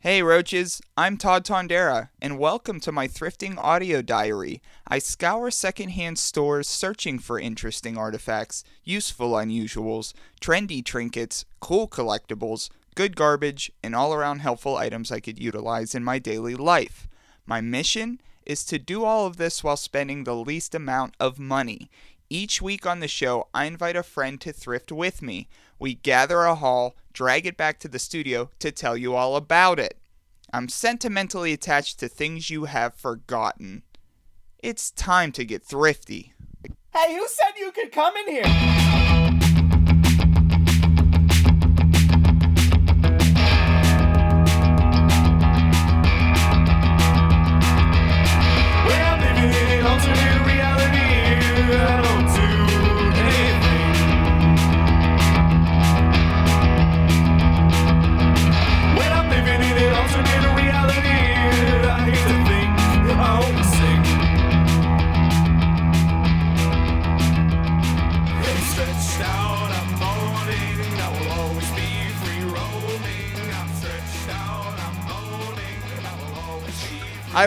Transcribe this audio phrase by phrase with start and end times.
[0.00, 4.62] Hey Roaches, I'm Todd Tondera, and welcome to my thrifting audio diary.
[4.86, 13.16] I scour secondhand stores searching for interesting artifacts, useful unusuals, trendy trinkets, cool collectibles, good
[13.16, 17.08] garbage, and all around helpful items I could utilize in my daily life.
[17.44, 21.90] My mission is to do all of this while spending the least amount of money.
[22.30, 25.48] Each week on the show, I invite a friend to thrift with me.
[25.78, 29.78] We gather a haul, drag it back to the studio to tell you all about
[29.78, 29.98] it.
[30.52, 33.82] I'm sentimentally attached to things you have forgotten.
[34.60, 36.32] It's time to get thrifty.
[36.92, 39.27] Hey, who said you could come in here?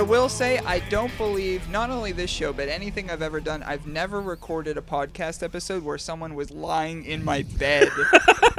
[0.01, 3.61] I will say, I don't believe not only this show, but anything I've ever done,
[3.61, 7.87] I've never recorded a podcast episode where someone was lying in my bed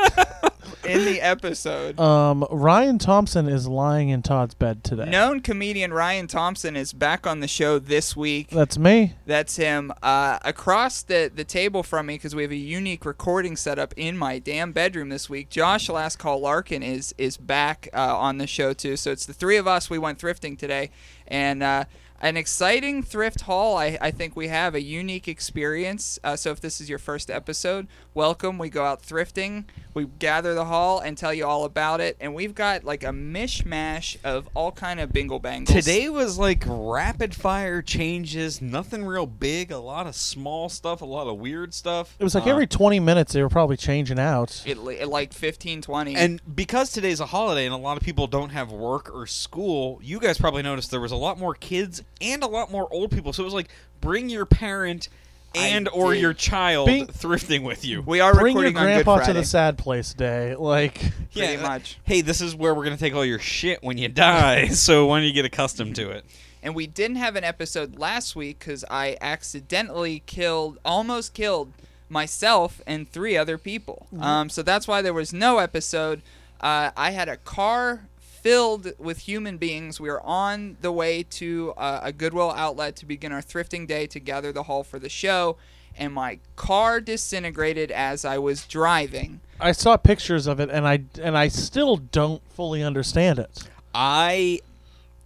[0.93, 1.99] in the episode.
[1.99, 5.09] Um, Ryan Thompson is lying in Todd's bed today.
[5.09, 8.49] Known comedian Ryan Thompson is back on the show this week.
[8.51, 9.15] That's me.
[9.27, 9.93] That's him.
[10.03, 14.17] Uh, across the, the table from me, because we have a unique recording setup in
[14.17, 15.49] my damn bedroom this week.
[15.49, 18.97] Josh Last Call Larkin is is back uh, on the show too.
[18.97, 19.89] So it's the three of us.
[19.89, 20.91] We went thrifting today,
[21.27, 21.85] and uh,
[22.23, 23.77] an exciting thrift haul.
[23.77, 26.21] I, I think we have a unique experience.
[26.23, 28.59] Uh, so if this is your first episode, welcome.
[28.59, 29.65] We go out thrifting.
[29.93, 32.17] We gather the haul and tell you all about it.
[32.21, 35.77] And we've got like a mishmash of all kind of bingle bangles.
[35.77, 41.05] Today was like rapid fire changes, nothing real big, a lot of small stuff, a
[41.05, 42.15] lot of weird stuff.
[42.21, 44.63] It was like Uh, every 20 minutes they were probably changing out.
[44.65, 46.15] it, it like 15, 20.
[46.15, 49.99] and because today's a holiday and a lot of people don't have work or school,
[50.03, 53.11] you guys probably noticed there was a lot more kids and a lot more old
[53.11, 53.33] people.
[53.33, 53.69] So it was like
[54.01, 55.09] bring your parent
[55.55, 56.23] and or did.
[56.23, 58.03] your child Being- thrifting with you.
[58.03, 60.55] we are Bring your recording on Good grandpa to the sad place day.
[60.55, 61.01] Like,
[61.35, 61.99] pretty uh, much.
[62.05, 64.69] Hey, this is where we're gonna take all your shit when you die.
[64.69, 66.25] so why don't you get accustomed to it?
[66.63, 71.73] And we didn't have an episode last week because I accidentally killed, almost killed
[72.09, 74.07] myself and three other people.
[74.21, 76.23] Um, so that's why there was no episode.
[76.61, 78.07] Uh, I had a car
[78.43, 80.01] filled with human beings.
[80.01, 84.07] We were on the way to uh, a Goodwill outlet to begin our thrifting day
[84.09, 85.57] to gather the haul for the show.
[85.97, 89.41] And my car disintegrated as I was driving.
[89.61, 93.69] I saw pictures of it and I and I still don't fully understand it.
[93.95, 94.61] I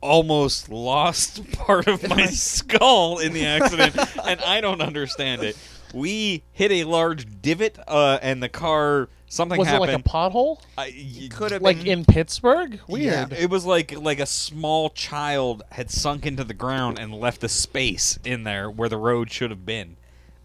[0.03, 5.57] almost lost part of my skull in the accident, and I don't understand it.
[5.95, 10.61] We hit a large divot, uh, and the car something Was it like a pothole?
[10.79, 12.75] I- y- Could have Like been in Pittsburgh?
[12.89, 13.33] yeah, Weird.
[13.33, 17.49] it was like like a small child had sunk into the ground and left a
[17.49, 19.97] space in there where the road should have been,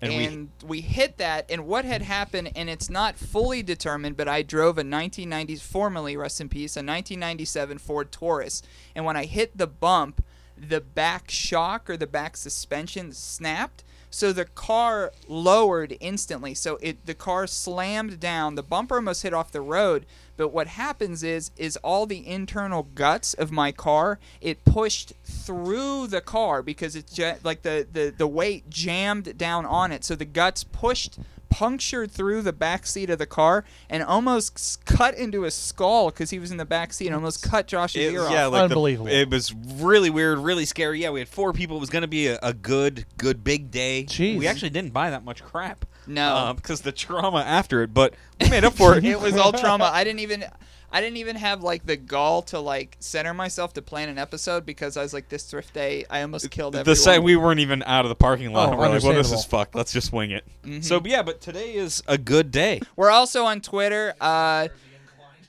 [0.01, 4.27] and, and we, hit that and what had happened and it's not fully determined but
[4.27, 8.63] i drove a 1990s formerly rest in peace a 1997 ford taurus
[8.95, 10.23] and when i hit the bump
[10.57, 16.53] the back shock or the back suspension snapped so the car lowered instantly.
[16.53, 18.55] So it the car slammed down.
[18.55, 20.05] The bumper almost hit off the road.
[20.35, 26.07] But what happens is is all the internal guts of my car it pushed through
[26.07, 30.03] the car because it's like the, the the weight jammed down on it.
[30.03, 31.17] So the guts pushed
[31.51, 36.29] punctured through the back seat of the car and almost cut into his skull because
[36.31, 38.53] he was in the back seat and almost cut Josh's It, ear yeah, off.
[38.53, 39.07] like the- Unbelievable.
[39.11, 41.01] it was really weird, really scary.
[41.01, 41.77] Yeah, we had four people.
[41.77, 44.05] It was going to be a, a good, good big day.
[44.07, 44.39] Jeez.
[44.39, 45.85] We actually didn't buy that much crap.
[46.13, 46.35] No.
[46.35, 49.05] uh, because the trauma after it, but we made up for it.
[49.05, 49.85] it was all trauma.
[49.85, 50.45] I didn't even
[50.91, 54.65] I didn't even have like the gall to like center myself to plan an episode
[54.65, 56.91] because I was like this thrift day I almost killed everyone.
[56.91, 58.73] the site we weren't even out of the parking lot.
[58.73, 59.41] Oh, we're like, well, this is understandable.
[59.43, 59.75] fucked.
[59.75, 60.43] Let's just wing it.
[60.63, 60.81] Mm-hmm.
[60.81, 62.81] So, yeah, but today is a good day.
[62.97, 64.13] We're also on Twitter.
[64.19, 64.67] Uh,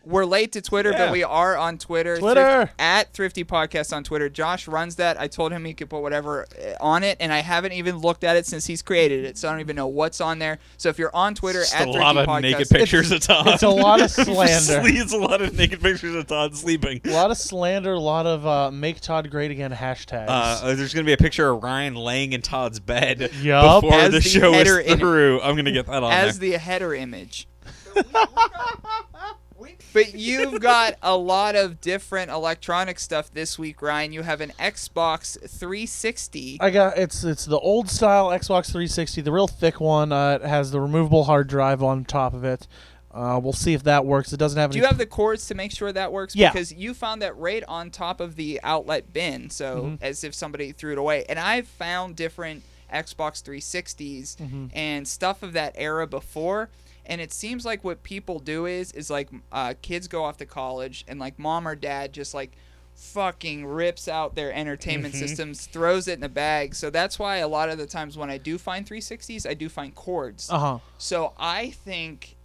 [0.05, 1.07] we're late to Twitter, Yeah.
[1.07, 2.17] but we are on Twitter.
[2.19, 2.65] Twitter!
[2.67, 4.29] Thrift- at Thrifty Podcast on Twitter.
[4.29, 5.21] Josh runs that.
[5.21, 8.25] I told him he could put whatever uh, on it, and I haven't even looked
[8.25, 10.59] at it since he's created it, so I don't even know what's on there.
[10.77, 13.21] So if you're on Twitter Just at a Thrifty lot of Podcast, naked pictures of
[13.21, 13.47] Todd.
[13.49, 14.83] it's a lot of slander.
[14.89, 17.01] it's a lot of naked pictures of Todd sleeping.
[17.05, 20.27] A lot of slander, a lot of uh, make Todd great again hashtags.
[20.29, 23.83] Uh, there's going to be a picture of Ryan laying in Todd's bed Yup.
[23.83, 25.41] before the, the show is header in- through.
[25.43, 26.51] I'm going to get that on as there.
[26.51, 27.47] the header image.
[29.93, 34.13] but you've got a lot of different electronic stuff this week, Ryan.
[34.13, 36.59] You have an Xbox 360.
[36.61, 40.13] I got it's it's the old style Xbox 360, the real thick one.
[40.13, 42.67] Uh, it has the removable hard drive on top of it.
[43.13, 44.33] Uh, we'll see if that works.
[44.33, 44.83] It doesn't have Do any.
[44.85, 46.35] you have the cords to make sure that works?
[46.35, 46.51] Yeah.
[46.51, 49.99] Because you found that right on top of the outlet bin, so Mhm.
[50.01, 51.27] as if somebody threw it away.
[51.29, 54.71] And I've found different Xbox 360s Mhm.
[54.75, 56.71] and stuff of that era before.
[57.07, 60.47] And it seems like what people do is is like uh, kids go off to
[60.47, 62.53] college and like mom or dad just like
[62.95, 66.75] fucking rips out their entertainment systems, throws it in a bag.
[66.75, 69.69] So that's why a lot of the times when I do find 360s, I do
[69.69, 70.51] find cords.
[70.51, 70.79] Uh huh.
[70.99, 72.37] So I think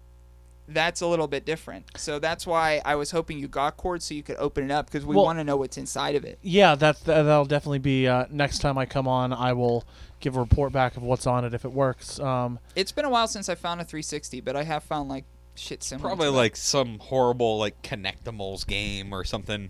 [0.67, 1.85] that's a little bit different.
[1.97, 4.87] So that's why I was hoping you got cords so you could open it up
[4.87, 6.39] because we Well- want to know what's inside of it.
[6.41, 9.31] Yeah, that that- that'll definitely be uh, next time I come on.
[9.33, 9.85] I will
[10.19, 12.19] give a report back of what's on it if it works.
[12.19, 15.25] Um, It's been a while since I found a 360, but I have found like
[15.55, 16.09] shit similar.
[16.09, 16.37] Probably to that.
[16.37, 19.69] like some horrible like Connectimals game or something.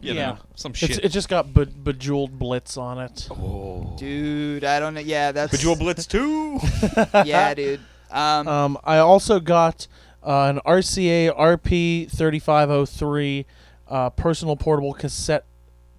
[0.00, 0.26] You Yeah.
[0.32, 0.98] know, some it's, shit.
[1.04, 3.26] it just got be- bejeweled blitz on it.
[3.30, 3.96] oh.
[3.98, 4.62] dude.
[4.62, 5.00] I don't know.
[5.00, 6.60] Yeah, that's Bejeweled Blitz 2.
[7.24, 7.80] yeah, dude.
[8.10, 9.86] Um, Um, I also got
[10.26, 13.46] uh, an RCA RP thirty five oh three
[13.88, 15.44] uh, personal portable cassette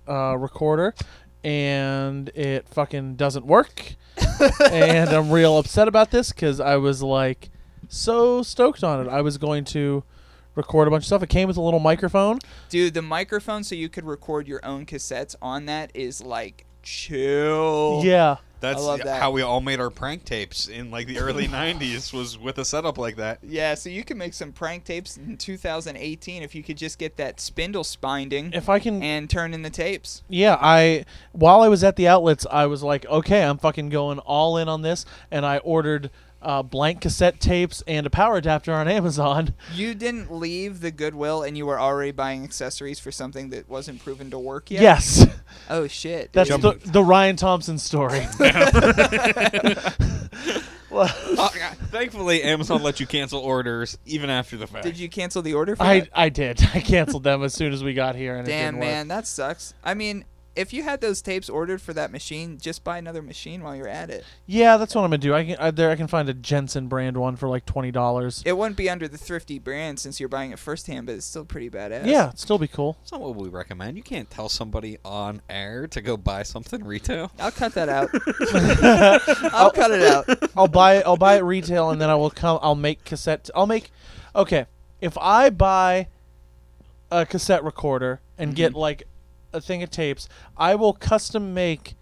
[0.07, 0.93] uh, recorder,
[1.43, 3.95] and it fucking doesn't work.
[4.71, 7.49] and I'm real upset about this because I was like
[7.87, 9.09] so stoked on it.
[9.09, 10.03] I was going to
[10.55, 11.23] record a bunch of stuff.
[11.23, 12.39] It came with a little microphone.
[12.69, 18.01] dude, the microphone so you could record your own cassettes on that is like chill.
[18.03, 18.37] Yeah.
[18.59, 19.21] That's love that.
[19.21, 22.65] how we all made our prank tapes in like the early 90s was with a
[22.65, 23.39] setup like that.
[23.43, 27.17] Yeah, so you can make some prank tapes in 2018 if you could just get
[27.17, 30.23] that spindle spinding If I can and turn in the tapes.
[30.29, 34.19] Yeah, I while I was at the outlets, I was like, okay, I'm fucking going
[34.19, 36.09] all in on this, and I ordered
[36.41, 39.53] uh, blank cassette tapes and a power adapter on Amazon.
[39.73, 44.03] You didn't leave the Goodwill and you were already buying accessories for something that wasn't
[44.03, 44.81] proven to work yet?
[44.81, 45.25] Yes,
[45.69, 46.31] Oh, shit.
[46.33, 46.61] that's dude.
[46.61, 48.25] the, the Ryan Thompson story.
[50.89, 51.49] well, Uh,
[51.89, 54.83] thankfully, Amazon let you cancel orders even after the fact.
[54.85, 56.09] Did you cancel the order for I that?
[56.13, 56.61] I did.
[56.73, 58.89] I canceled them as soon as we got here, and it Damn, didn't work.
[58.89, 59.73] man, that sucks.
[59.83, 60.25] I mean,
[60.57, 63.87] if you had those tapes ordered for that machine, just buy another machine while you're
[63.87, 64.25] at it.
[64.45, 65.33] Yeah, that's what I'm gonna do.
[65.33, 68.41] I can I, there I can find a Jensen brand one for like twenty dollars.
[68.45, 71.45] It wouldn't be under the thrifty brand since you're buying it firsthand, but it's still
[71.45, 72.05] pretty badass.
[72.05, 72.97] Yeah, it'd still be cool.
[73.01, 73.95] That's not what we recommend.
[73.97, 77.31] You can't tell somebody on air to go buy something retail.
[77.39, 78.09] I'll cut that out.
[79.53, 80.51] I'll cut it out.
[80.55, 81.03] I'll buy it.
[81.05, 82.59] I'll buy it retail, and then I will come.
[82.61, 83.49] I'll make cassette.
[83.55, 83.91] I'll make.
[84.35, 84.65] Okay,
[85.01, 86.07] if I buy
[87.11, 88.79] a cassette recorder and get Mm-hmm.
[88.79, 89.03] like
[89.57, 90.27] a thing of tapes,
[90.57, 91.95] I will custom make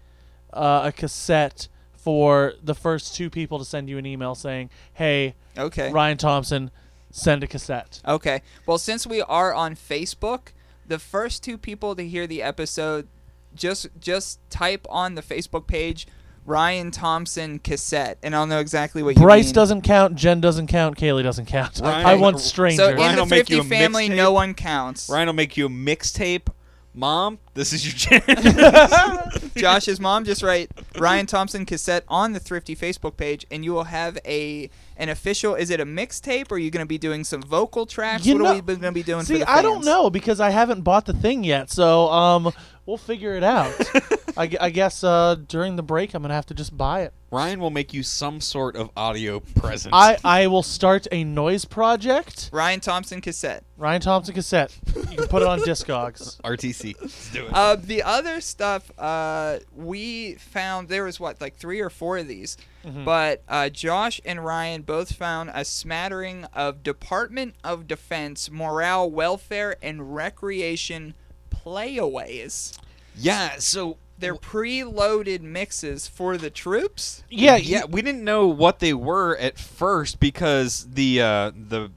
[0.52, 5.34] uh, a cassette for the first two people to send you an email saying, "Hey,
[5.58, 5.90] Okay.
[5.90, 6.70] Ryan Thompson,
[7.10, 8.42] send a cassette." Okay.
[8.64, 10.48] Well, since we are on Facebook,
[10.86, 13.08] the first two people to hear the episode,
[13.54, 16.06] just just type on the Facebook page
[16.44, 19.54] Ryan Thompson cassette, and I'll know exactly what you Bryce mean.
[19.54, 20.14] doesn't count.
[20.14, 20.96] Jen doesn't count.
[20.96, 21.80] Kaylee doesn't count.
[21.82, 22.76] Ryan- I want strangers.
[22.86, 22.98] So stranger.
[22.98, 25.08] in Ryan the will make you Thrifty a family, no one counts.
[25.10, 26.46] Ryan will make you a mixtape.
[26.96, 29.52] Mom, this is your chance.
[29.54, 33.84] Josh's mom just write Ryan Thompson cassette on the Thrifty Facebook page, and you will
[33.84, 35.54] have a an official.
[35.54, 38.24] Is it a mixtape, or are you going to be doing some vocal tracks?
[38.24, 39.20] You what know- are we going to be doing?
[39.20, 41.70] for See, the I don't know because I haven't bought the thing yet.
[41.70, 42.50] So, um,
[42.86, 43.74] we'll figure it out.
[44.38, 47.12] I, I guess uh, during the break, I'm gonna have to just buy it.
[47.30, 49.92] Ryan will make you some sort of audio presence.
[49.92, 52.50] I, I will start a noise project.
[52.52, 53.64] Ryan Thompson cassette.
[53.76, 54.76] Ryan Thompson cassette.
[55.10, 56.40] You can put it on Discogs.
[56.42, 56.94] RTC.
[57.00, 57.52] Let's do it.
[57.52, 62.28] Uh, the other stuff uh, we found there was what like three or four of
[62.28, 62.56] these,
[63.04, 69.76] but uh, Josh and Ryan both found a smattering of Department of Defense morale, welfare,
[69.82, 71.14] and recreation
[71.50, 72.78] playaways.
[73.16, 77.22] yeah, so They're preloaded mixes for the troops.
[77.30, 81.90] Yeah, yeah, we didn't know what they were at first because the uh, the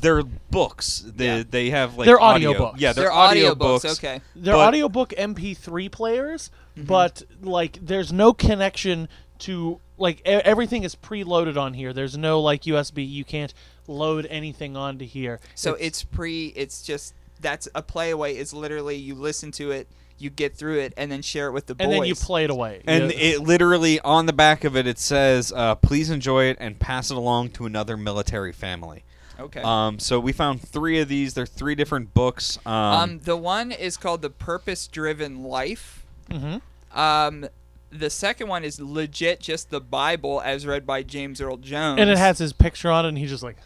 [0.00, 1.04] they're books.
[1.06, 1.42] They Yeah.
[1.48, 2.52] they have like They're audio.
[2.52, 2.74] audiobooks.
[2.78, 3.84] Yeah, they're, They're audio books.
[3.98, 4.20] Okay.
[4.36, 9.08] They're But- audiobook MP3 players, but like there's no connection
[9.40, 11.92] to like e- everything is preloaded on here.
[11.92, 13.08] There's no like USB.
[13.08, 13.54] You can't
[13.88, 15.40] load anything onto here.
[15.54, 16.48] So it's, pre.
[16.48, 18.34] It's just that's a playaway.
[18.34, 19.88] Is literally you listen to it,
[20.22, 21.84] you get through it, and then share it with the boys.
[21.84, 22.82] and then you play it away.
[22.86, 23.18] And Yeah.
[23.18, 27.10] it literally on the back of it it says, uh, "Please enjoy it and pass
[27.10, 29.04] it along to another military family."
[29.40, 29.60] okay.
[29.62, 31.34] Um, so we found three of these.
[31.34, 32.58] They're three different books.
[32.64, 36.04] Um, Um, the one is called the Purpose Driven Life.
[36.30, 36.98] Mm-hmm.
[36.98, 37.46] Um,
[37.90, 42.00] the second one is legit just the Bible as read by James Earl Jones.
[42.00, 43.56] and it has his picture on it, and he's just like,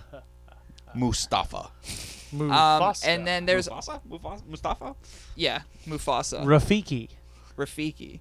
[0.97, 1.71] Mustafa.
[2.33, 3.07] Um, Mufasa.
[3.07, 4.01] and then there's Mufasa?
[4.09, 4.43] Mufasa?
[4.47, 4.95] Mustafa?
[5.37, 7.09] yeah, Mufasa, Rafiki.
[7.57, 8.21] Rafiki,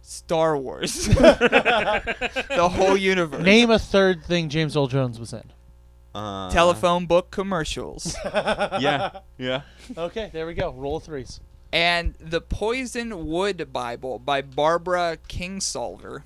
[0.00, 3.42] Star Wars, the whole universe.
[3.42, 5.44] Name a third thing James Earl Jones was in.
[6.14, 8.16] Uh, telephone book commercials.
[8.24, 9.62] Yeah, yeah.
[9.96, 10.72] Okay, there we go.
[10.72, 11.40] Roll of threes.
[11.72, 16.22] and the Poisonwood Bible by Barbara Kingsolver.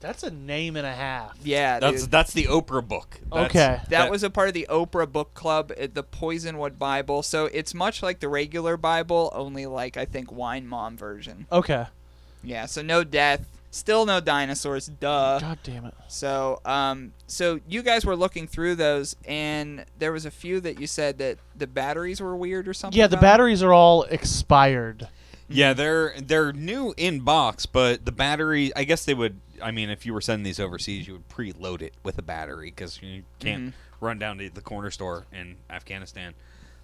[0.00, 1.36] That's a name and a half.
[1.44, 2.10] Yeah, That's dude.
[2.10, 3.20] that's the Oprah book.
[3.30, 3.80] That's- Okay.
[3.90, 7.22] that was a part of the Oprah Book Club, uh, the Poisonwood Bible.
[7.22, 11.46] So it's much like the regular Bible, only like I think Wine Mom version.
[11.52, 11.84] Okay.
[12.42, 15.38] Yeah, so no death, still no dinosaurs, duh.
[15.40, 15.94] God damn it.
[16.08, 20.80] So, um, so you guys were looking through those, and there was a few that
[20.80, 22.98] you said that the batteries were weird or something.
[22.98, 23.30] Yeah, the about 'em?
[23.32, 25.08] batteries are all expired.
[25.50, 28.72] Yeah, they're they're new in box, but the battery.
[28.76, 29.40] I guess they would.
[29.62, 32.70] I mean, if you were sending these overseas, you would preload it with a battery
[32.70, 33.72] because you can't Mhm.
[34.00, 36.32] run down to the corner store in Afghanistan.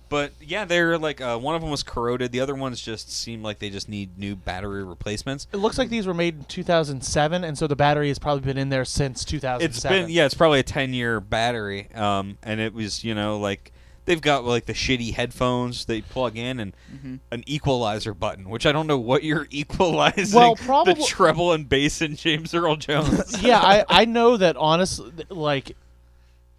[0.08, 2.30] But yeah, they're like uh, one of them was corroded.
[2.30, 5.49] The other ones just seem like they just need new battery replacements.
[5.52, 8.56] It looks like these were made in 2007, and so the battery has probably been
[8.58, 9.64] in there since 2007.
[9.68, 11.88] It's been yeah, it's probably a ten year battery.
[11.94, 13.73] Um, and it was you know like
[14.07, 17.19] they've got like the shitty headphones they plug in and Mhm.
[17.31, 20.35] an equalizer button, which I don't know what you're equalizing.
[20.39, 23.43] Well, the probably- treble and bass in James Earl Jones.
[23.43, 25.77] yeah, I, I know that honestly, like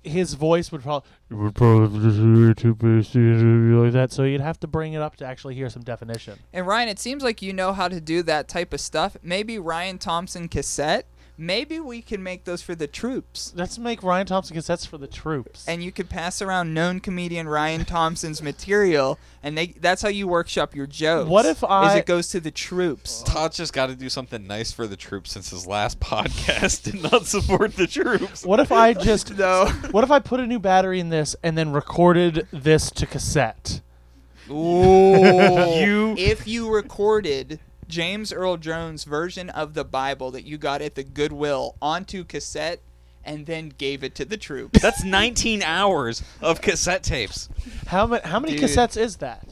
[0.04, 3.16] his voice would probably you would probably just hear too basic
[3.84, 6.40] like that, so you'd have to bring it up to actually hear some definition.
[6.54, 9.18] And Ryan, it seems like you know how to do that type of stuff.
[9.22, 11.06] Maybe Ryan Thompson cassette.
[11.40, 13.54] Maybe we can make those for the troops.
[13.56, 15.68] Let's make Ryan Thompson cassettes for the troops.
[15.68, 20.28] And you could pass around known comedian Ryan Thompson's material, and they that's how you
[20.28, 21.30] workshop your jokes.
[21.30, 23.22] What if Is I- it goes to the troops?
[23.24, 27.04] Todd's just got to do something nice for the troops since his last podcast did
[27.04, 28.44] not support the troops.
[28.44, 29.68] what if I just No.
[29.92, 33.82] What if I put a new battery in this and then recorded this to cassette?
[34.50, 35.18] Ooh.
[35.78, 40.96] You- if you recorded James Earl Jones' version of the Bible that you got at
[40.96, 42.80] the Goodwill onto cassette
[43.24, 44.80] and then gave it to the troops.
[44.82, 47.50] That's 19 hours of cassette tapes.
[47.88, 48.64] How many how many Dude.
[48.70, 49.48] cassettes is that?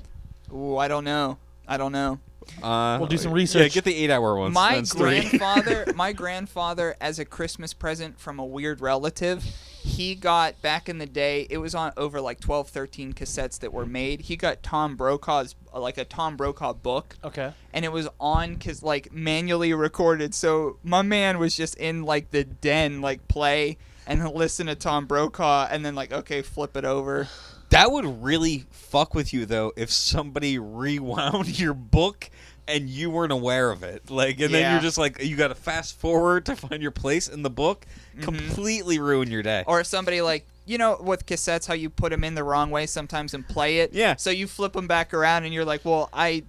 [0.53, 1.37] Ooh, I don't know.
[1.67, 2.19] I don't know.
[2.61, 3.73] Uh, We'll do some Yeah, research.
[3.73, 4.53] get the eight hour ones.
[4.53, 9.43] My That's grandfather, my grandfather, as a Christmas present from a weird relative,
[9.85, 11.45] he got back in the day.
[11.47, 14.21] It was on over like 12, 13 cassettes that were made.
[14.21, 17.53] He got Tom Brokaw's like a Tom Brokaw book, Okay.
[17.71, 20.33] and it was on cause like manually recorded.
[20.33, 23.77] So my man was just in like the den, like play
[24.07, 27.27] and listen to Tom Brokaw, and then like okay, flip it over.
[27.69, 32.29] That would really fuck with you though if somebody rewound your book
[32.67, 34.09] and you weren't aware of it.
[34.09, 37.27] Like and then you're just like you got to fast forward to find your place
[37.27, 37.85] in the book.
[38.11, 38.21] Mm-hmm.
[38.21, 39.63] Completely ruin your day.
[39.67, 42.85] Or somebody like you know with cassettes how you put them in the wrong way
[42.85, 43.93] sometimes and play it.
[43.93, 44.15] Yeah.
[44.15, 46.43] So you flip them back around and you're like, well, I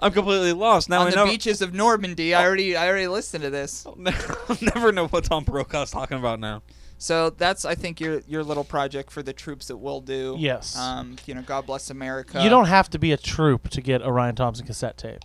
[0.00, 1.00] I'm completely lost now.
[1.00, 2.34] on I the know, beaches of Normandy.
[2.34, 2.46] I oh.
[2.46, 3.86] already I already listened to this.
[3.86, 3.96] I'll
[4.74, 6.62] never know what Tom Brokaw's talking about now.
[7.04, 10.36] So that's I think your your little project for the troops that we'll do.
[10.38, 10.74] Yes.
[10.74, 12.42] Um, you know, God bless America.
[12.42, 15.20] you don't have to be a troop to get a Ryan Thompson cassette tape.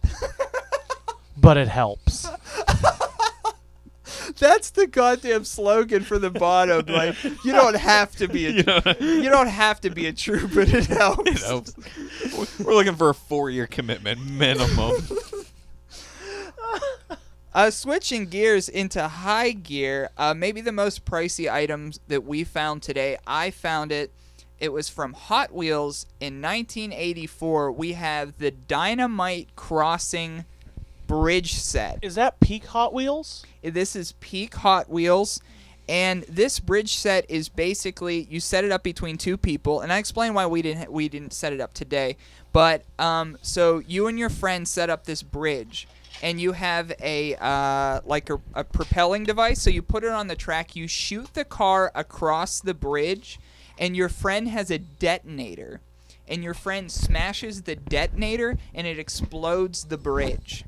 [1.37, 2.27] but it helps.
[4.37, 6.85] That's the goddamn slogan for the bottom.
[6.87, 10.11] Like you don't have to be a You know, you don't have to be a
[10.11, 11.31] troop, but it helps.
[11.31, 12.59] it helps.
[12.59, 14.95] We're looking for a four year commitment minimum.
[17.51, 22.83] Uh, switching gears into high gear, uh, maybe the most pricey items that we found
[22.83, 23.17] today.
[23.25, 24.11] I found it.
[24.59, 27.71] It was from Hot Wheels in 1984.
[27.71, 30.45] We have the Dynamite Crossing
[31.07, 31.99] bridge set.
[32.03, 33.45] Is that peak Hot Wheels?
[33.63, 35.41] This is peak Hot Wheels.
[35.89, 39.97] And this bridge set is basically you set it up between two people, and I
[39.97, 42.15] explain why we didn't we didn't set it up today.
[42.53, 45.87] But um, so you and your friend set up this bridge,
[46.21, 49.61] and you have a uh, like a, a propelling device.
[49.61, 53.39] So you put it on the track, you shoot the car across the bridge,
[53.77, 55.81] and your friend has a detonator,
[56.27, 60.65] and your friend smashes the detonator, and it explodes the bridge.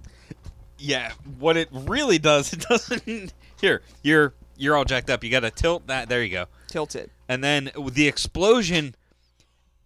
[0.78, 3.34] Yeah, what it really does, it doesn't.
[3.60, 5.24] Here, you're you're all jacked up.
[5.24, 6.10] You got to tilt that.
[6.10, 6.46] There you go.
[6.68, 7.12] Tilt it.
[7.28, 8.96] And then the explosion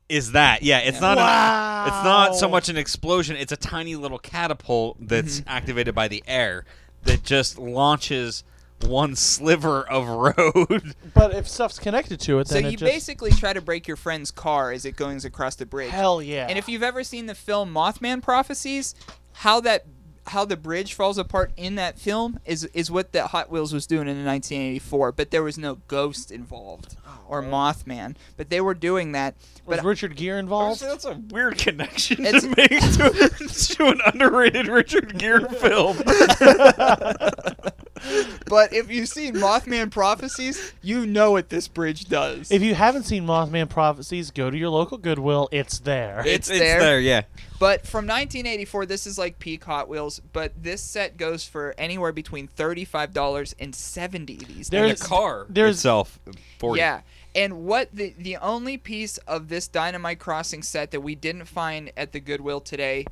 [0.10, 0.62] is that.
[0.64, 1.18] Yeah, it's not.
[1.18, 1.84] Wow.
[1.84, 3.36] An, it's not so much an explosion.
[3.36, 5.50] It's a tiny little catapult that's Mm-hmm.
[5.50, 6.66] activated by the air
[7.04, 8.44] that just launches
[8.86, 10.94] one sliver of road.
[11.14, 13.96] But if stuff's connected to it, So you it just basically try to break your
[13.98, 15.92] friend's car as it goes across the bridge.
[15.92, 16.48] hell yeah.
[16.50, 18.94] And if you've ever seen the film Mothman Prophecies,
[19.32, 19.86] how that
[20.28, 23.86] how the bridge falls apart in that film is is what the Hot Wheels was
[23.86, 28.74] doing in 1984, but there was no ghost involved oh, or Mothman, but they were
[28.74, 29.36] doing that.
[29.66, 30.84] Was But Richard Gere involved?
[30.84, 35.98] Honestly, that's a weird connection It's- to make to, to an underrated Richard Gere film.
[38.48, 42.52] but if you've seen Mothman Prophecies, you know what this bridge does.
[42.52, 45.50] If you haven't seen Mothman Prophecies, go to your local Goodwill.
[45.52, 46.24] It's there.
[46.26, 46.80] It's it's there.
[46.80, 47.22] there, yeah.
[47.60, 50.22] But from 1984, this is like peak Hot Wheels.
[50.34, 55.00] But this set goes for anywhere between thirty-five dollars and seventy these There's- days.
[55.00, 56.20] the car there's- itself,
[56.60, 56.80] forty.
[56.82, 57.02] Yeah.
[57.34, 61.92] And what the the only piece of this Dynamite Crossing set that we didn't find
[61.98, 63.06] at the Goodwill today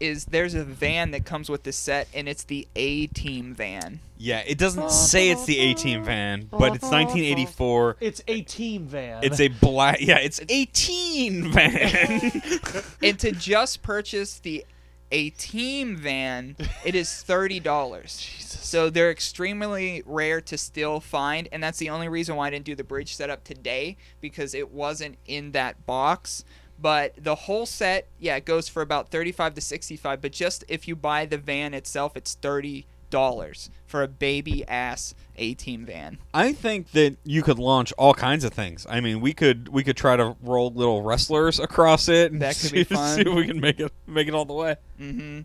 [0.00, 4.00] is there's a van that comes with the set and it's the A Team van.
[4.16, 7.96] Yeah, it doesn't say it's the A Team van, but it's 1984.
[8.00, 9.24] It's a team van.
[9.24, 10.00] It's a black.
[10.00, 12.42] Yeah, it's 18 van.
[13.02, 14.66] and to just purchase the
[15.10, 18.12] A Team van, it is thirty dollars.
[18.40, 22.66] So they're extremely rare to still find, and that's the only reason why I didn't
[22.66, 26.44] do the bridge setup today because it wasn't in that box.
[26.80, 30.20] But the whole set, yeah, it goes for about thirty-five to sixty-five.
[30.20, 35.14] But just if you buy the van itself, it's thirty dollars for a baby ass
[35.36, 36.18] A Team van.
[36.32, 38.86] I think that you could launch all kinds of things.
[38.88, 42.32] I mean, we could we could try to roll little wrestlers across it.
[42.32, 43.16] And That could see, be fun.
[43.16, 44.76] See if we can make it make it all the way.
[45.00, 45.40] mm-hmm.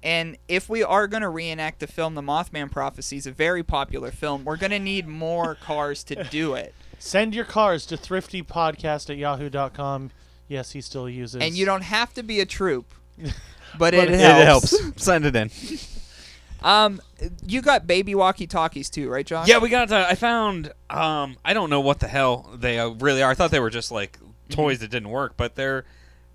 [0.00, 4.12] And if we are going to reenact the film The Mothman Prophecies, a very popular
[4.12, 6.72] film, we're going to need more cars to do it.
[7.00, 10.12] Send your cars to thriftypodcast at yahoo.com.
[10.48, 11.42] Yes, he still uses.
[11.42, 12.86] And you don't have to be a troop,
[13.18, 13.32] but,
[13.78, 14.72] But it, it helps.
[14.72, 15.02] It helps.
[15.04, 15.50] Send it in.
[16.62, 17.00] Um,
[17.46, 19.46] you got baby walkie-talkies too, right, Josh?
[19.48, 19.92] Yeah, we got.
[19.92, 20.72] Uh, I found.
[20.90, 23.30] Um, I don't know what the hell they uh, really are.
[23.30, 25.84] I thought they were just like toys that didn't work, but they're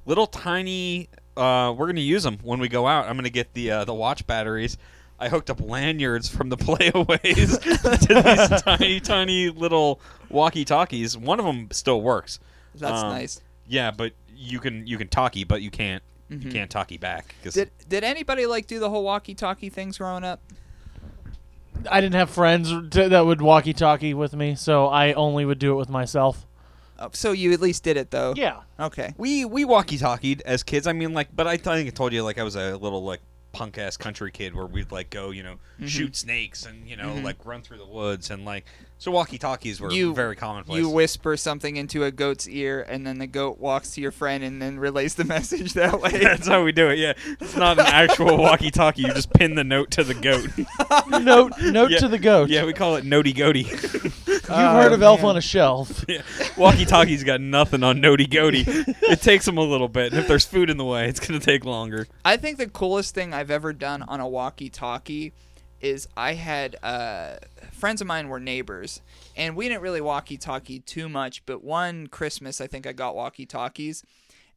[0.06, 1.10] little tiny.
[1.36, 3.08] Uh, we're gonna use them when we go out.
[3.08, 4.78] I'm gonna get the uh, the watch batteries.
[5.20, 7.62] I hooked up lanyards from the playaways
[8.08, 11.18] to these tiny, tiny little walkie-talkies.
[11.18, 12.40] One of them still works.
[12.76, 13.42] That's Um, nice.
[13.68, 16.52] Yeah, but you can you can talkie, but you can't you Mhm.
[16.52, 17.36] can't talkie back.
[17.44, 20.40] 'cause- Did did anybody like do the whole walkie-talkie things growing up?
[21.92, 25.74] I didn't have friends to, that would walkie-talkie with me, so I only would do
[25.74, 26.46] it with myself.
[27.00, 28.34] Oh, so you at least did it though.
[28.38, 28.62] Yeah.
[28.80, 29.14] Okay.
[29.18, 30.88] we we walkie talkied as kids.
[30.88, 32.78] I mean, like, but I, th- I think I told you like I was a
[32.78, 33.20] little like
[33.52, 35.88] punk ass country kid where we'd like go, you know, Mm-hmm.
[35.88, 37.24] shoot snakes and you know Mhm.
[37.24, 38.66] like run through the woods and like
[39.04, 40.78] so walkie talkies were You- very commonplace.
[40.78, 44.44] You whisper something into a goat's ear, and then the goat walks to your friend
[44.46, 46.12] and then relays the message that way.
[46.24, 47.00] That's how we do it.
[47.00, 49.02] Yeah, it's not an actual walkie talkie.
[49.02, 50.48] You just pin the note to the goat.
[51.22, 51.98] note note Yeah.
[52.00, 52.50] to the goat.
[52.50, 53.64] yeah, we call it notey goaty.
[53.64, 56.06] You've Oh, heard of Elf on a Shelf.
[56.08, 56.22] yeah.
[56.58, 58.64] Walkie talkie's got nothing on notey goaty.
[58.68, 60.12] It takes them a little bit.
[60.12, 62.08] And if there's food in the way, it's gonna take longer.
[62.24, 65.34] I think the coolest thing I've ever done on a walkie-talkie
[65.82, 67.36] is I had uh,
[67.84, 69.02] friends of mine were neighbors,
[69.36, 71.46] and we didn't really walkie-talkie too much.
[71.46, 74.06] But one Christmas, I think I got walkie-talkies,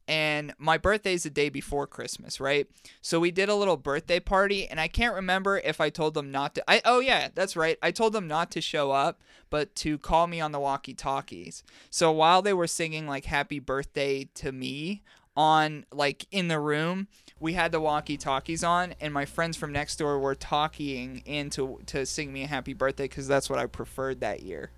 [0.07, 2.67] and my birthday's the day before Christmas, right?
[3.01, 6.31] So we did a little birthday party, and I can't remember if I told them
[6.31, 6.63] not to.
[6.69, 7.77] I oh yeah, that's right.
[7.83, 11.65] I told them not to show up, but to call me on the walkie-talkies.
[11.89, 15.03] So while they were singing like "Happy Birthday" to me
[15.35, 19.97] on like in the room, we had the walkie-talkies on, and my friends from next
[19.97, 23.65] door were talking in to to sing me a happy birthday because that's what I
[23.65, 24.71] preferred that year.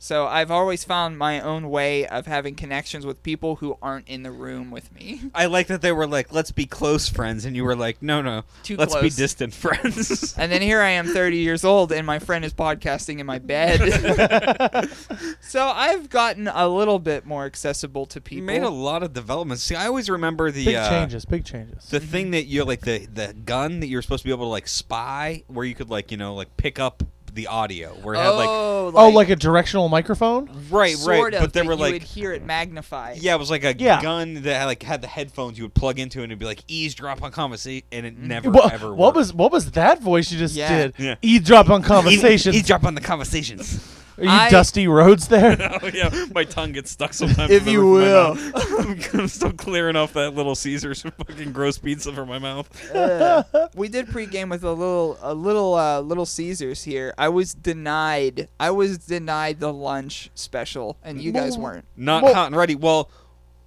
[0.00, 4.22] So I've always found my own way of having connections with people who aren't in
[4.22, 5.22] the room with me.
[5.34, 8.22] I like that they were like, "Let's be close friends," and you were like, "No,
[8.22, 12.06] no, Too let's be distant friends." And then here I am 30 years old and
[12.06, 13.80] my friend is podcasting in my bed.
[15.40, 18.46] so I've gotten a little bit more accessible to You people.
[18.46, 19.64] made a lot of developments.
[19.64, 21.24] See, I always remember the Big uh, changes.
[21.24, 21.88] Big changes.
[21.88, 24.50] the thing that you're like the the gun that you're supposed to be able to
[24.50, 27.02] like spy, where you could like you know like pick up
[27.38, 30.50] the audio, where it had like oh, oh, like a directional microphone.
[30.70, 33.18] right, sort right, of, but there but were you like would hear it magnified.
[33.18, 34.02] yeah, it was like a Yeah.
[34.02, 36.62] gun that had, like had the headphones you would plug into, and it'd be like
[36.68, 38.26] eavesdrop on conversation, and it mm-hmm.
[38.26, 38.88] never What, ever.
[38.94, 39.16] what worked.
[39.16, 40.76] was what was that voice you just Yeah.
[40.76, 40.94] did?
[40.98, 41.14] Yeah.
[41.22, 42.54] Eavesdrop on conversations.
[42.54, 43.80] Eavesdrop on the conversations.
[44.18, 45.56] Are you I- Dusty Rhodes there?
[45.82, 47.50] oh yeah, my tongue gets stuck sometimes.
[47.50, 49.14] If in the you roof of my mouth.
[49.14, 52.68] I'm still clearing off that Little Caesars fucking gross pizza from my mouth.
[52.94, 57.14] Uh, we did pregame with a little, a little, uh, little Caesars here.
[57.16, 58.48] I was denied.
[58.58, 61.84] I was denied the lunch special, and you guys weren't.
[61.96, 62.74] Not Well- hot and ready.
[62.74, 63.10] Well,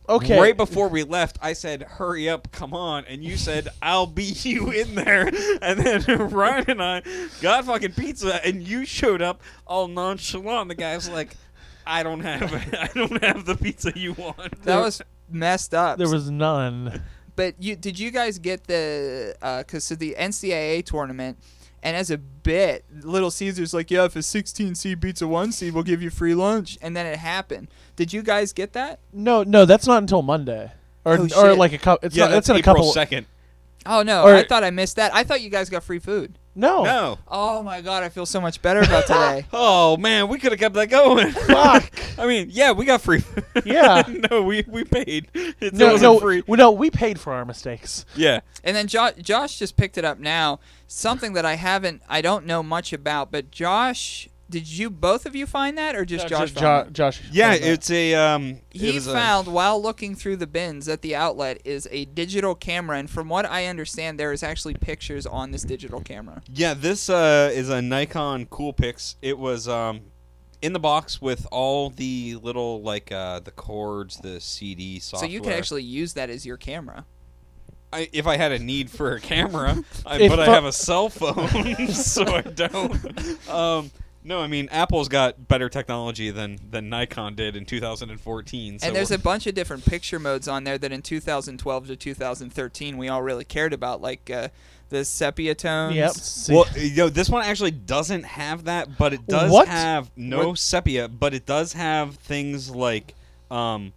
[0.10, 0.40] Okay.
[0.40, 4.44] Right before we left, I said, "Hurry up, come on!" And you said, "I'll beat
[4.46, 5.30] you in there."
[5.62, 7.02] And then Ryan and I
[7.42, 10.70] got fucking pizza, and you showed up all nonchalant.
[10.70, 11.36] The guy's like,
[11.86, 15.98] "I don't have, I don't have the pizza you want." That was messed up.
[15.98, 17.02] There was none.
[17.36, 21.38] but you did you guys get the uh, because of the NCAA tournament?
[21.84, 25.52] And as a bit, Little Caesars like, yeah, if a 16 seed beats a one
[25.52, 26.78] seed, we'll give you free lunch.
[26.82, 27.70] And then it happened.
[27.96, 29.00] Did you guys get that?
[29.12, 30.72] No, no, that's not until Monday,
[31.06, 32.06] or Oh, or like a couple.
[32.06, 32.32] It's yeah, not.
[32.32, 32.92] that's It's in a couple.
[32.92, 33.26] second.
[33.86, 35.14] Oh no, Or- I thought I missed that.
[35.14, 36.38] I thought you guys got free food.
[36.54, 36.84] No.
[36.84, 37.18] No.
[37.28, 39.46] Oh my god, I feel so much better about today.
[39.54, 41.32] Oh man, we could have kept that going.
[41.32, 41.92] Fuck.
[42.20, 43.24] I mean, yeah, we got free.
[43.66, 44.04] Yeah.
[44.30, 45.28] no, we we paid.
[45.34, 46.44] It No, no, free.
[46.48, 48.06] well, no, we paid for our mistakes.
[48.16, 48.42] Yeah.
[48.64, 50.60] And then jo- Josh just picked it up now.
[50.88, 53.32] Something that I haven't, I don't know much about.
[53.32, 56.52] But Josh, did you both of you find that, or just No, Josh?
[56.52, 57.22] just found Jo- Josh.
[57.32, 58.50] Yeah, found it's a um.
[58.50, 62.54] it He a- found while looking through the bins at the outlet is a digital
[62.54, 66.44] camera, and from what I understand, there is actually pictures on this digital camera.
[66.54, 69.16] Yeah, this uh, is a Nikon Coolpix.
[69.22, 70.02] It was um,
[70.62, 75.28] in the box with all the little like uh, the cords, the CD software.
[75.30, 77.06] So you could actually use that as your camera.
[77.94, 81.10] I, if I had a need for a camera, I, but I have a cell
[81.10, 83.50] phone, so I don't.
[83.50, 83.92] Um,
[84.24, 88.80] no, I mean Apple's got better technology than than Nikon did in 2014.
[88.80, 91.96] So and there's a bunch of different picture modes on there that in 2012 to
[91.96, 94.50] 2013 we all really cared about, like uh,
[94.90, 95.96] the sepia tones.
[95.96, 96.12] Yep.
[96.12, 96.54] see.
[96.54, 99.68] Well, you know, this one actually doesn't have that, but it does What?
[99.68, 100.60] have no What?
[100.60, 103.16] sepia, but it does have things like
[103.50, 103.94] um,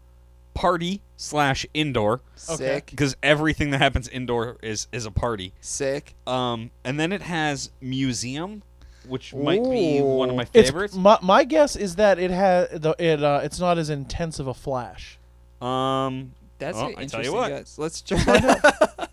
[0.54, 2.86] party slash indoor, Sick.
[2.86, 5.52] because everything that happens indoor is is a party.
[5.60, 6.14] Sick.
[6.26, 8.62] Um, and then it has museum,
[9.06, 10.94] which might be one of my It's favorites.
[10.94, 14.46] my, my guess is that it has the it uh, it's not as intense of
[14.46, 15.18] a flash.
[15.60, 17.48] Um, That's Well, an I tell interesting you what.
[17.48, 17.78] guess.
[17.78, 19.10] Let's try it out.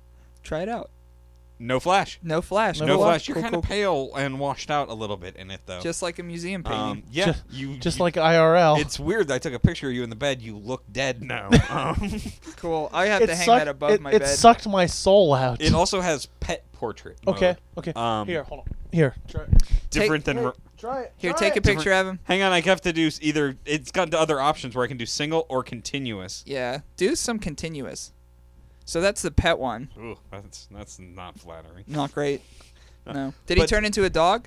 [0.42, 0.90] try it out.
[1.58, 2.18] no flash.
[2.22, 2.80] No flash.
[2.80, 3.04] No No Cool.
[3.04, 3.28] flash.
[3.28, 3.68] You're Cool, kind of cool.
[3.68, 5.80] pale and washed out a little bit in it, though.
[5.80, 6.80] Just like a museum painting.
[6.80, 8.78] um, yeah, Just- you Just you- like IRL.
[8.80, 9.30] It's weird.
[9.30, 10.40] I took a picture of you in the bed.
[10.40, 11.50] You look dead now.
[11.70, 12.20] Um,
[12.56, 12.88] cool.
[12.92, 14.28] I have it to hang sucked, that above it, my it bed.
[14.28, 15.60] sucked my soul out.
[15.60, 17.18] it also has pet portrait.
[17.26, 17.56] okay.
[17.76, 17.88] mode.
[17.88, 17.92] Okay.
[17.94, 18.66] Um, Here, hold on.
[18.92, 19.14] Here.
[19.28, 19.42] Try,
[19.90, 20.38] Different than.
[20.38, 21.12] Here, try it.
[21.16, 21.64] Here, try take a it.
[21.64, 22.18] picture of him.
[22.24, 23.56] Hang on, I have to do s- either.
[23.64, 26.42] It's got the other options where I can do single or continuous.
[26.46, 26.80] Yeah.
[26.96, 28.12] Do some continuous.
[28.84, 29.90] So that's the pet one.
[29.98, 31.84] Ooh, that's that's not flattering.
[31.86, 32.42] Not great.
[33.06, 33.32] No.
[33.46, 34.46] Did he But- turn into a dog?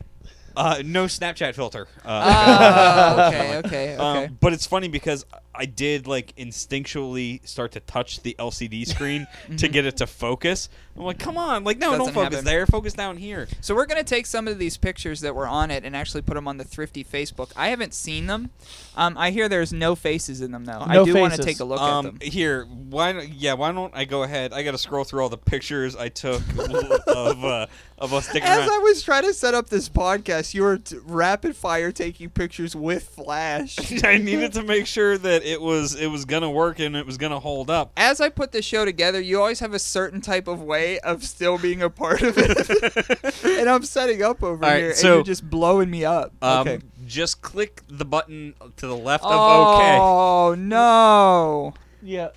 [0.56, 1.88] Uh, no Snapchat filter.
[2.06, 3.96] Uh, Oh, okay, okay, okay.
[3.98, 5.26] Um, but it's funny because
[5.56, 10.70] I did like instinctually start to touch the LCD screen to get it to focus.
[10.96, 12.46] I'm like, come on, like no, Doesn't don't focus happen.
[12.46, 13.48] there, focus down here.
[13.62, 16.36] So we're gonna take some of these pictures that were on it and actually put
[16.36, 17.52] them on the Thrifty Facebook.
[17.56, 18.52] I haven't seen them.
[18.96, 20.80] Um, I hear there's no faces in them though.
[20.82, 21.46] I do want to faces.
[21.46, 22.32] take a look um, at them.
[22.32, 23.12] Here, why?
[23.14, 24.54] don't- Yeah, why don't I go ahead?
[24.54, 26.42] I got to scroll through all the pictures I took
[27.08, 28.70] of uh, of us sticking As around.
[28.70, 32.76] I was trying to set up this podcast, you were t- rapid fire taking pictures
[32.76, 33.78] with flash.
[34.04, 37.18] I needed to make sure that it was it was gonna work and it was
[37.18, 37.92] gonna hold up.
[37.98, 41.24] As I put the show together, you always have a certain type of way of
[41.24, 43.44] still being a part of it.
[43.44, 46.32] and I'm setting up over All right, here, and you're just blowing me up.
[46.42, 46.80] Um, okay.
[47.06, 49.98] Just click the button to the left of OK.
[50.00, 51.74] Oh no!
[52.02, 52.30] Yeah.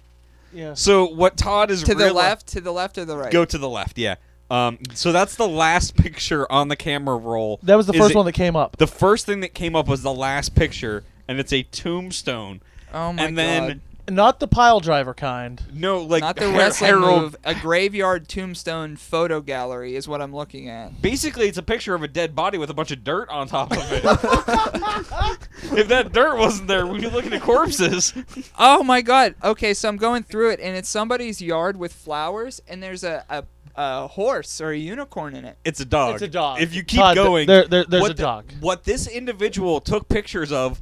[0.52, 0.74] Yeah.
[0.74, 3.32] So what Todd is To the left, to the left or the right?
[3.32, 3.98] Go to the left.
[3.98, 4.16] Yeah.
[4.50, 4.78] Um.
[4.94, 7.60] So that's the last picture on the camera roll.
[7.62, 8.76] That was the first it- one that came up.
[8.76, 12.60] The first thing that came up was the last picture, and it's a tombstone.
[12.94, 13.80] Oh my and then god!
[14.08, 15.60] Not the pile driver kind.
[15.74, 17.22] no, like Not the Her- wrestling Harold.
[17.22, 17.36] move.
[17.44, 21.02] A graveyard tombstone photo gallery is what I'm looking at.
[21.02, 23.72] Basically, it's a picture of a dead body with a bunch of dirt on top
[23.72, 24.04] of it.
[25.76, 28.12] if that dirt wasn't there, we'd be looking at corpses.
[28.58, 29.34] Oh my god.
[29.42, 33.24] Okay, so I'm going through it, and it's somebody's yard with flowers, and there's a,
[33.28, 33.44] a,
[33.74, 35.58] a horse or a unicorn in it.
[35.64, 36.14] It's a dog.
[36.14, 36.60] It's a dog.
[36.60, 38.44] If you keep Todd, th- going, there- there- there's what a the- dog.
[38.60, 40.80] what this individual took pictures of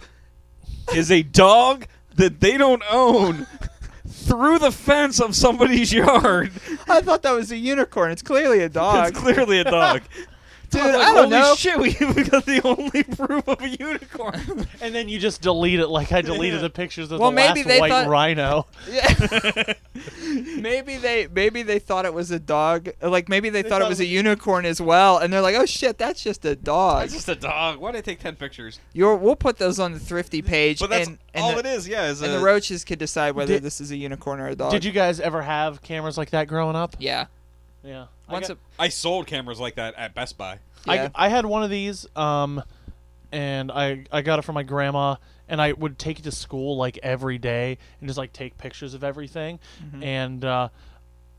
[0.94, 3.46] is a dog that they don't own
[4.06, 6.52] through the fence of somebody's yard.
[6.88, 8.10] I thought that was a unicorn.
[8.10, 9.10] It's clearly a dog.
[9.10, 10.02] It's clearly a dog.
[10.74, 11.54] Dude, I'm like, I don't Holy know.
[11.54, 14.66] shit, we, we got the only proof of a unicorn.
[14.80, 17.60] And then you just delete it like I deleted the pictures of Well, the maybe
[17.60, 18.66] last they white thought- rhino.
[18.90, 19.72] Yeah.
[20.58, 22.88] maybe they maybe they thought it was a dog.
[23.00, 25.96] Like maybe they, thought, it was a unicorn as well, and they're like, "Oh shit,
[25.98, 27.78] that's just a dog." It's just a dog.
[27.78, 28.80] Why did I take 10 pictures?
[28.92, 31.66] You're, we'll put those on the thrifty page, But that's and, and all the, it
[31.66, 32.06] is, yeah.
[32.08, 34.54] Is and a, the roaches could decide whether Did- this is a unicorn or a
[34.54, 34.70] dog.
[34.72, 36.96] Did you guys ever have cameras like that growing up?
[36.98, 37.26] Yeah.
[37.84, 38.06] Yeah.
[38.28, 40.58] I got- a, I sold cameras like that at Best Buy.
[40.86, 41.10] yeah.
[41.14, 42.62] I, I had one of these, um,
[43.32, 45.16] and I I got it from my grandma,
[45.48, 48.94] and I would take it to school like every day and just like take pictures
[48.94, 50.02] of everything, Mm-hmm.
[50.02, 50.68] and uh,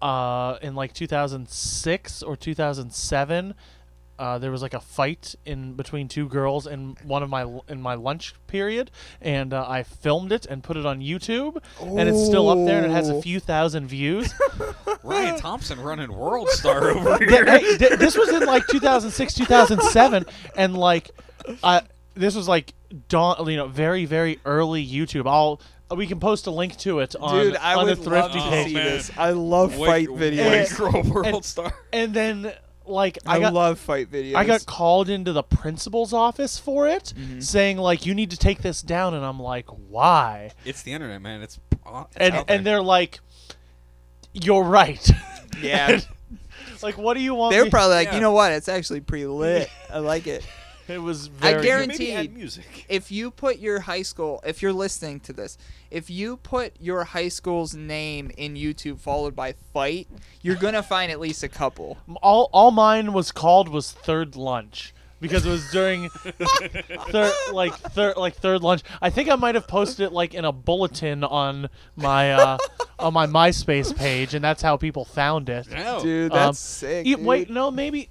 [0.02, 3.56] uh, in like 2006 or 2007.
[4.18, 7.82] Uh, there was like a fight in between two girls in one of my in
[7.82, 8.90] my lunch period,
[9.22, 12.78] and uh, I filmed it and put it on YouTube, and it's still up there
[12.84, 14.34] and it has a few thousand views.
[15.04, 17.46] Ryan Thompson running World Star over Th- here.
[17.46, 20.26] hey, th- this was in like 2006, 2007,
[20.56, 21.12] and like,
[21.64, 21.82] uh,
[22.14, 22.74] this was like
[23.10, 25.28] dawn, you know, very very early YouTube.
[25.28, 25.60] I'll
[25.96, 28.46] we can post a link to it on Dude, I on would the thrifty love
[28.46, 28.68] to page.
[28.70, 29.12] see this.
[29.18, 30.78] I love White- fight white videos.
[30.78, 31.74] girl World And- Star.
[31.94, 32.54] And then
[32.88, 34.36] like I, I got love fight videos.
[34.36, 37.40] I got called into the principal's office for it, Mm-hmm.
[37.40, 40.52] saying like you need to take this down, and I'm like, why?
[40.66, 41.42] It's the internet, man.
[41.42, 43.20] It's, it's And and they're like,
[44.34, 45.10] you're right.
[45.62, 46.00] yeah.
[46.84, 47.54] like, what do you want?
[47.54, 48.16] They're me- probably like, Yeah.
[48.16, 48.52] you know what?
[48.52, 49.70] It's actually pretty lit.
[49.92, 50.46] I like it.
[50.88, 52.86] It was I guarantee- Maybe add music.
[52.90, 55.58] If you put your high school, if you're listening to this,
[55.90, 60.08] if you put your high school's name in YouTube followed by fight,
[60.42, 61.98] you're gonna find at least a couple.
[62.22, 66.10] all all mine was called was third lunch because it was during
[67.10, 68.84] third like third like third lunch.
[69.02, 72.58] I think I might have posted it like in a bulletin on my uh,
[73.00, 75.70] on my MySpace page, and that's how people found it.
[75.70, 76.02] No.
[76.02, 77.06] Dude, Um, that's sick.
[77.06, 77.26] E- dude.
[77.26, 78.10] wait, no, maybe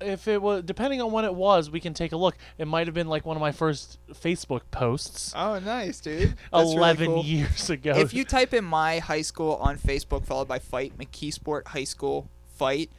[0.00, 2.36] if it was depending on when it was, we can take a look.
[2.58, 5.32] It might have been like one of my first Facebook posts.
[5.34, 6.30] Oh, nice, dude.
[6.30, 7.24] That's really Eleven cool.
[7.24, 7.92] years ago.
[7.96, 12.28] If you type in my high school on Facebook followed by fight McKeesport High School
[12.54, 12.90] fight,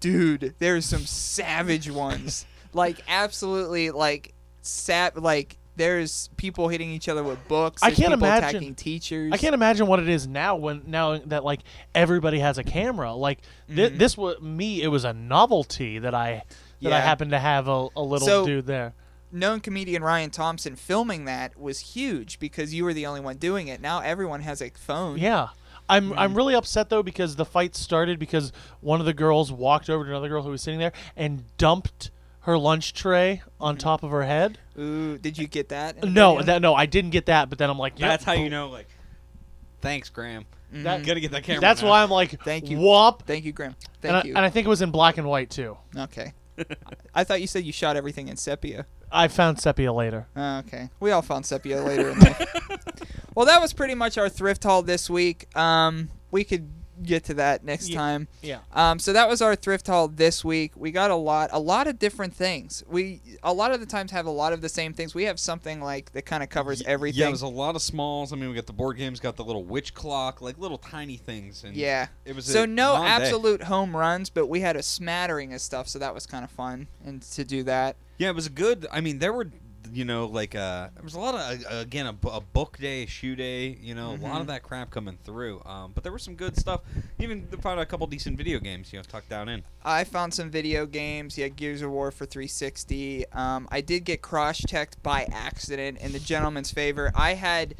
[0.00, 2.46] dude, there's some savage ones.
[2.72, 7.82] like absolutely like sap like there's people hitting each other with books.
[7.82, 9.32] I can't people imagine- attacking teachers.
[9.32, 11.60] I can't imagine what it is now when now that like
[11.94, 13.12] everybody has a camera.
[13.14, 13.98] Like thi- Mhm.
[13.98, 14.82] this was me.
[14.82, 16.44] It was a novelty that I
[16.82, 18.92] that I happened to have a, a little So- dude there.
[19.34, 23.68] known comedian Ryan Thompson filming that was huge because you were the only one doing
[23.68, 23.80] it.
[23.80, 25.16] Now everyone has a phone.
[25.18, 25.48] Yeah.
[25.88, 26.18] I'm Mm-hmm.
[26.18, 30.04] I'm really upset though because the fight started because one of the girls walked over
[30.04, 32.10] to another girl who was sitting there and dumped
[32.42, 34.58] her lunch tray on top of her head.
[34.78, 36.02] Ooh, did you get that?
[36.04, 36.46] No, video?
[36.46, 37.48] that no, I didn't get that.
[37.48, 38.88] But then I'm like, yep, That's how you know, like,
[39.80, 40.44] thanks, Graham.
[40.72, 41.60] That- Gotta get that camera.
[41.60, 41.90] That's now.
[41.90, 42.78] why I'm like, Thank you.
[42.78, 43.24] Whoop.
[43.26, 43.76] Thank you, Graham.
[44.00, 44.34] Thank and, I, you.
[44.36, 45.76] and I think it was in black and white too.
[45.96, 46.32] okay.
[47.14, 48.86] I thought you said you shot everything in sepia.
[49.10, 50.26] I found sepia later.
[50.34, 50.88] Oh, okay.
[51.00, 52.46] We all found sepia later in life.
[53.34, 55.54] well, that was pretty much our thrift haul this week.
[55.56, 56.70] Um, we could
[57.06, 57.98] get to that next Yeah.
[57.98, 58.28] time.
[58.42, 58.58] Yeah.
[58.72, 60.72] Um, so that was our thrift haul this week.
[60.76, 62.82] We got a lot, a lot of different things.
[62.88, 65.14] We a lot of the times have a lot of the same things.
[65.14, 67.20] We have something like that kind of covers everything.
[67.20, 68.32] Yeah, it was a lot of smalls.
[68.32, 71.16] I mean, we got the board games, got the little witch clock, like little tiny
[71.16, 71.64] things.
[71.64, 72.08] And Yeah.
[72.24, 73.08] it was So no long day.
[73.10, 76.50] absolute home runs, but we had a smattering of stuff, so that was kind of
[76.50, 77.96] fun and to do that.
[78.18, 78.86] Yeah, it was good.
[78.92, 79.46] I mean, there were,
[79.92, 83.02] you know, like uh, there was a lot of uh, again a, a book day,
[83.02, 83.76] a shoe day.
[83.80, 85.62] You know, a lot of that crap coming through.
[85.66, 86.80] Um, but there was some good stuff.
[87.18, 88.92] Even found a couple decent video games.
[88.92, 89.62] You know, tucked down in.
[89.84, 91.36] I found some video games.
[91.36, 93.26] Yeah, Gears of War for 360.
[93.32, 97.12] Um, I did get cross-checked by accident in the gentleman's favor.
[97.14, 97.74] I had,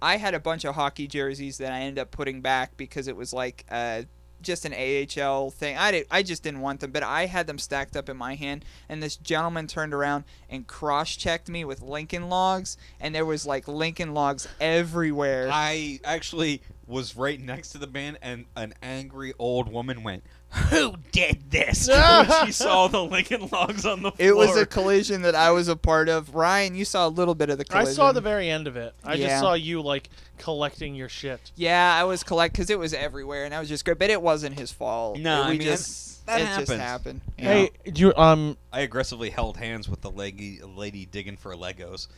[0.00, 3.16] I had a bunch of hockey jerseys that I ended up putting back because it
[3.16, 4.02] was like uh,
[4.42, 5.76] just an AHL thing.
[5.76, 8.34] I did, I just didn't want them, but I had them stacked up in my
[8.34, 8.64] hand.
[8.88, 13.68] And this gentleman turned around and cross-checked me with Lincoln Logs, and there was like
[13.68, 15.48] Lincoln Logs everywhere.
[15.52, 20.24] I actually was right next to the band, and an angry old woman went,
[20.70, 24.28] "Who did this?" when she saw the Lincoln Logs on the floor.
[24.28, 26.34] it was a collision that I was a part of.
[26.34, 27.90] Ryan, you saw a little bit of the collision.
[27.90, 28.94] I saw the very end of it.
[29.04, 29.28] I Yeah.
[29.28, 30.08] just saw you like
[30.38, 31.50] collecting your shit.
[31.56, 33.98] Yeah, I was collect because it was everywhere, and I was just great.
[33.98, 35.18] But it wasn't his fault.
[35.18, 36.80] No, we I mean, just that it just happens.
[36.80, 37.20] happened.
[37.38, 41.54] you Hey, do you um I aggressively held hands with the leggy lady digging for
[41.54, 42.08] Legos.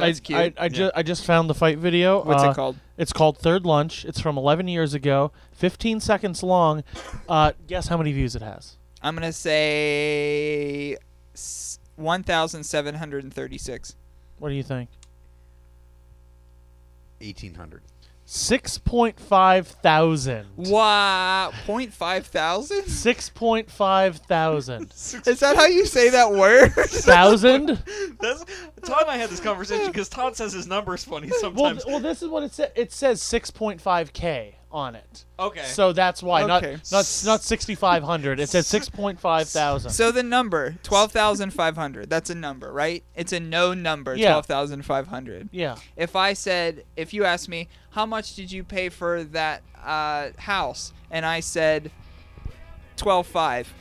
[0.00, 0.38] That's I, cute.
[0.58, 2.22] I, I, ju- I just found the fight video.
[2.24, 2.76] What's Uh, it called?
[2.98, 4.04] It's called Third Lunch.
[4.04, 5.32] It's from 11 years ago.
[5.52, 6.82] 15 seconds long.
[7.28, 8.76] Uh, guess how many views it has?
[9.02, 10.96] I'm gonna say
[11.96, 13.96] one thousand seven hundred and thirty-six.
[14.38, 14.90] What do you think?
[18.30, 19.16] Eighteen hundred.
[19.16, 20.46] 6.5 thousand.
[20.56, 22.82] Wow, point five thousand.
[22.82, 24.82] 6.5 thousand.
[25.26, 26.72] Is that how you say that word?
[26.74, 27.82] thousand?
[28.20, 28.44] That's,
[28.82, 31.86] Todd and I had this conversation because Todd says his number's funny Well, sometimes.
[31.86, 32.70] well, this is what it says.
[32.76, 35.24] It says 6.5k on it.
[35.38, 35.64] okay.
[35.64, 36.72] So that's why Okay.
[36.72, 38.38] not not not 6,500.
[38.40, 39.90] It says 6.5 thousand.
[39.90, 42.08] so the number twelve thousand five hundred.
[42.08, 43.02] That's a number, right?
[43.14, 44.14] It's a known number.
[44.14, 44.28] Yeah.
[44.30, 45.48] Twelve thousand five hundred.
[45.52, 45.76] yeah.
[45.96, 50.28] if I said, if you asked me, how much did you pay for that uh,
[50.38, 50.92] house?
[51.10, 51.90] And I said,
[52.96, 53.72] twelve five.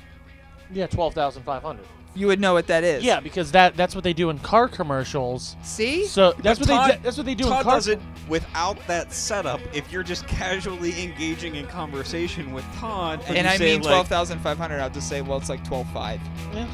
[0.71, 1.84] Yeah, 12,500.
[2.19, 3.01] You would know what that is.
[3.01, 5.55] Yeah, because that that's what they do in car commercials.
[5.63, 6.05] See?
[6.05, 8.01] So that's what Todd- they do, that's what they do Todd in car does it
[8.27, 9.62] without that setup.
[9.73, 14.10] If you're just casually engaging in conversation with Todd, and, and I mean like, twelve
[14.10, 14.82] thousand five hundred.
[14.82, 16.19] I'll just say, well, it's like twelve five.
[16.53, 16.67] Yeah.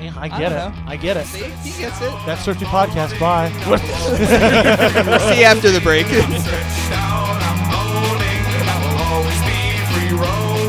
[0.00, 0.76] Yeah, I I get don't it.
[0.76, 0.82] know.
[0.86, 1.26] I get it.
[1.26, 2.12] See, he gets it.
[2.24, 3.18] That's Thrifty Podcast.
[3.18, 3.50] Bye.
[5.34, 6.06] See you after the break.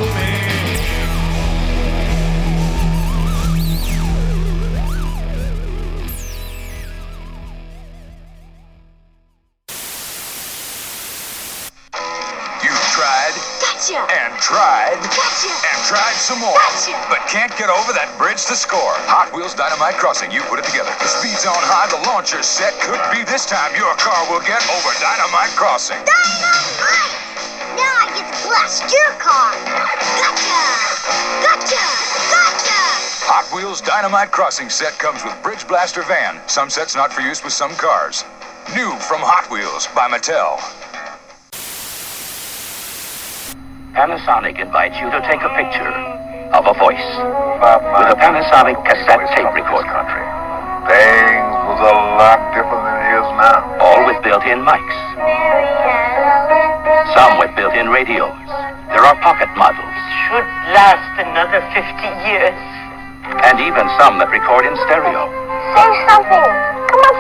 [16.23, 16.55] some more.
[16.55, 16.95] Gotcha!
[17.11, 18.95] But can't get over that bridge to score.
[19.11, 20.95] Hot Wheels Dynamite Crossing, you put it together.
[21.03, 22.71] The speed's on high, the launcher set.
[22.79, 25.99] Could be this time your car will get over Dynamite Crossing.
[26.07, 27.15] Dynamite!
[27.75, 29.51] Now I get to blast your car!
[29.67, 30.63] Gotcha!
[31.43, 31.83] Gotcha!
[32.31, 32.79] Gotcha!
[33.27, 36.39] Hot Wheels Dynamite Crossing set comes with Bridge Blaster Van.
[36.47, 38.23] Some sets not for use with some cars.
[38.71, 40.55] New from Hot Wheels by Mattel.
[43.91, 46.12] Panasonic invites you to take a picture
[46.53, 47.09] of a voice
[47.57, 49.89] with a Panasonic cassette tape recorder.
[50.85, 53.73] Things was a lot different than it is now.
[53.81, 54.97] All with built-in mics.
[57.17, 58.37] Some with built-in radios.
[58.93, 59.97] There are pocket models.
[60.29, 60.45] should
[60.77, 61.89] last another 50
[62.29, 62.57] years.
[63.49, 65.25] And even some that record in stereo.
[65.73, 66.45] Say something!
[66.85, 67.15] Come on,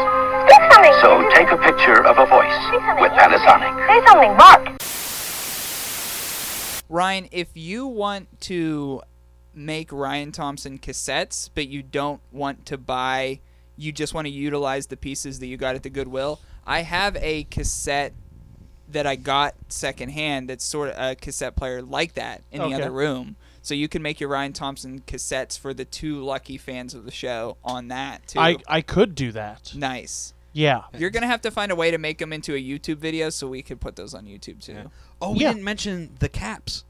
[0.45, 0.93] speak something!
[1.01, 2.59] So take a picture of a voice
[3.01, 3.73] with Panasonic.
[3.89, 4.61] Say something, Mark!
[6.89, 9.01] Ryan, if you want to
[9.53, 13.39] make Ryan Thompson cassettes, but you don't want to buy,
[13.77, 17.15] you just want to utilize the pieces that you got at the Goodwill, I have
[17.17, 18.13] a cassette
[18.89, 22.75] that I got secondhand that's sort of a cassette player like that in Okay.
[22.75, 23.35] the other room.
[23.61, 27.11] So you can make your Ryan Thompson cassettes for the two lucky fans of the
[27.11, 28.39] show on that too.
[28.39, 29.73] I I could do that.
[29.75, 30.33] nice.
[30.51, 30.83] Yeah.
[30.95, 33.47] You're gonna have to find a way to make them into a YouTube video so
[33.47, 34.91] we could put those on YouTube too.
[35.21, 35.53] Oh, we Yeah.
[35.53, 36.83] didn't mention the caps.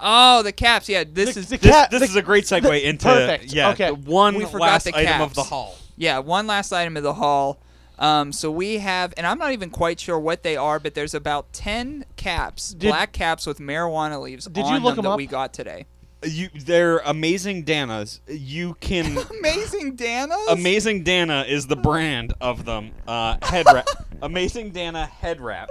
[0.00, 0.88] Oh, the caps.
[0.88, 3.04] Yeah, this The- is the This, cat- this the- is a great segue the- into
[3.06, 3.52] perfect.
[3.52, 3.88] yeah Okay.
[3.88, 5.34] the one We forgot last the item of caps.
[5.34, 5.76] the haul.
[5.96, 7.60] Yeah, one last item of the haul.
[7.96, 11.14] Um, so we have, and I'm not even quite sure what they are, but there's
[11.14, 15.10] about ten caps, Did- black caps with marijuana leaves Did on you look them 'em
[15.10, 15.16] that up?
[15.18, 15.86] we got today.
[16.26, 18.20] You, they're amazing Danas.
[18.26, 20.34] You can Amazing Dana.
[20.48, 22.92] Amazing Dana is the brand of them.
[23.06, 23.86] Uh, head wrap.
[24.22, 25.68] Amazing Dana head wrap.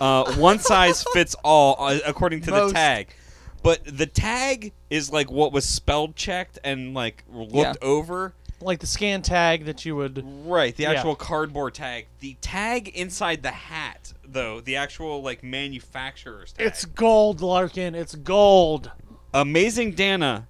[0.00, 2.68] Uh, one size fits all, uh, according to Most.
[2.68, 3.14] the tag.
[3.62, 7.74] But the tag is like what was spell checked and like looked Yeah.
[7.82, 8.32] over.
[8.62, 10.22] Like the scan tag that you would.
[10.46, 10.92] Right, the Yeah.
[10.92, 12.06] actual cardboard tag.
[12.20, 16.66] The tag inside the hat, though, the actual like manufacturer's tag.
[16.66, 17.94] It's gold, Larkin.
[17.94, 18.90] It's gold.
[19.32, 20.46] Amazing Dana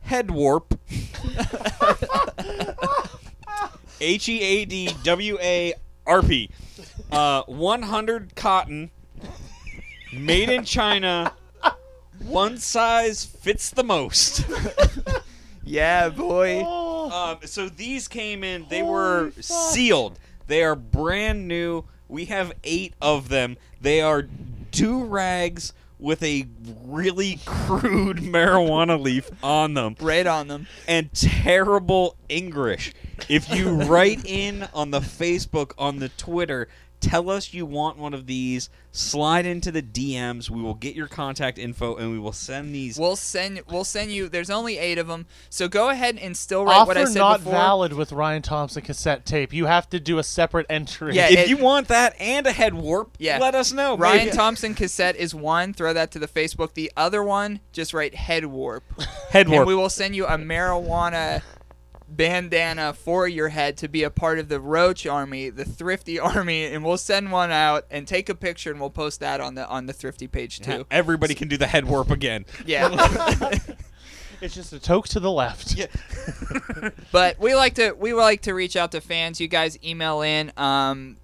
[0.00, 0.78] head warp.
[4.00, 5.74] H E A D W A
[6.06, 6.50] R P.
[7.12, 8.90] Uh, 100 cotton,
[10.12, 11.32] made in China.
[12.24, 14.44] One size fits the most.
[15.64, 16.64] Yeah, boy.
[16.66, 18.66] Oh, Um, so these came in.
[18.68, 20.18] They were sealed.
[20.48, 21.84] They are brand new.
[22.08, 23.56] We have eight of them.
[23.80, 24.22] They are
[24.72, 26.48] do rags with a
[26.84, 30.66] really crude marijuana leaf on them Right on them.
[30.88, 32.92] and terrible English.
[33.28, 36.66] If you write in on the Facebook, on the Twitter,
[37.02, 40.48] tell us you want one of these, slide into the DMs.
[40.48, 42.98] We will get your contact info and we will send these.
[42.98, 43.60] We'll send.
[43.68, 44.28] We'll send you.
[44.28, 47.18] There's only eight of them, so go ahead and still write what I Offer said
[47.18, 47.52] not before.
[47.52, 49.52] valid with Ryan Thompson cassette tape.
[49.52, 51.14] You have to do a separate entry.
[51.14, 53.38] Yeah, if it- you want that and a head warp, Yeah.
[53.38, 53.96] let us know.
[53.96, 55.74] Ryan Maybe- Thompson cassette is one.
[55.74, 56.74] Throw that to the Facebook.
[56.74, 58.84] The other one, just write head warp.
[59.30, 59.60] head warp.
[59.60, 61.42] And we will send you a marijuana
[62.16, 66.64] bandana for your head to be a part of the Roach Army, the Thrifty Army,
[66.64, 69.66] and we'll send one out and take a picture and we'll post that on the
[69.68, 70.86] on the Thrifty page too.
[70.90, 72.44] Everybody can do the head warp again.
[72.66, 73.58] Yeah.
[74.40, 75.76] It's just a toke to the left.
[75.76, 75.86] Yeah.
[77.12, 79.40] but we like to we like to reach out to fans.
[79.40, 80.50] You guys email in.
[80.56, 81.16] Um,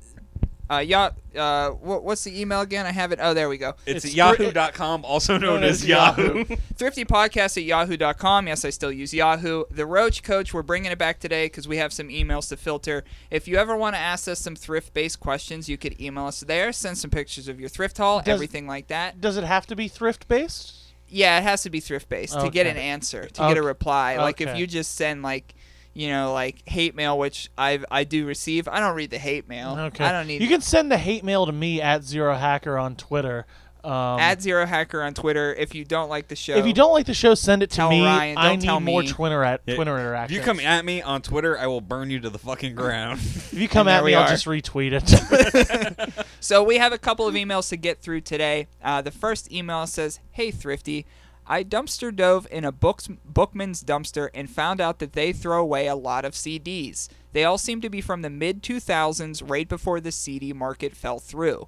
[0.71, 2.85] uh, ya- uh, what, what's the email again?
[2.87, 3.19] I have it.
[3.23, 3.75] Oh, there we go.
[3.87, 6.45] It's, It's yahoo.com, also known as Yahoo.
[6.79, 11.19] thriftypodcast at yahoo.com yes i still use yahoo the roach coach we're bringing it back
[11.19, 14.39] today because we have some emails to filter if you ever want to ask us
[14.39, 17.99] some thrift based questions you could email us there send some pictures of your thrift
[17.99, 20.75] haul Does- everything like that Does it have to be thrift based?
[21.09, 22.71] yeah it has to be thrift based to get Okay.
[22.71, 23.61] an answer to get a Okay.
[23.61, 24.59] reply like if Okay.
[24.59, 25.55] you just send like
[25.99, 29.49] you know like hate mail which i i do receive i don't read the hate
[29.49, 30.05] mail Okay.
[30.05, 32.95] i don't need You can send the hate mail to me at Zero Hacker on
[32.95, 33.47] Twitter.
[33.85, 36.93] Um, add zero hacker on twitter if you don't like the show if you don't
[36.93, 38.05] like the show, send it to Tell me.
[38.05, 39.09] Ryan, I don't need tell more me.
[39.09, 39.77] Twitter at Yeah.
[39.77, 42.75] Twitter If you come at me on Twitter, I will burn you to the fucking
[42.75, 43.21] ground.
[43.25, 46.25] if you come at me, I'll just retweet it.
[46.41, 48.67] So we have a couple of emails to get through today.
[48.83, 51.07] Uh, the first email says, "Hey Thrifty,
[51.51, 55.87] I dumpster dove in a books, Bookman's dumpster and found out that they throw away
[55.87, 57.09] a lot of CDs.
[57.33, 61.19] They all seem to be from the mid 2000s, right before the CD market fell
[61.19, 61.67] through.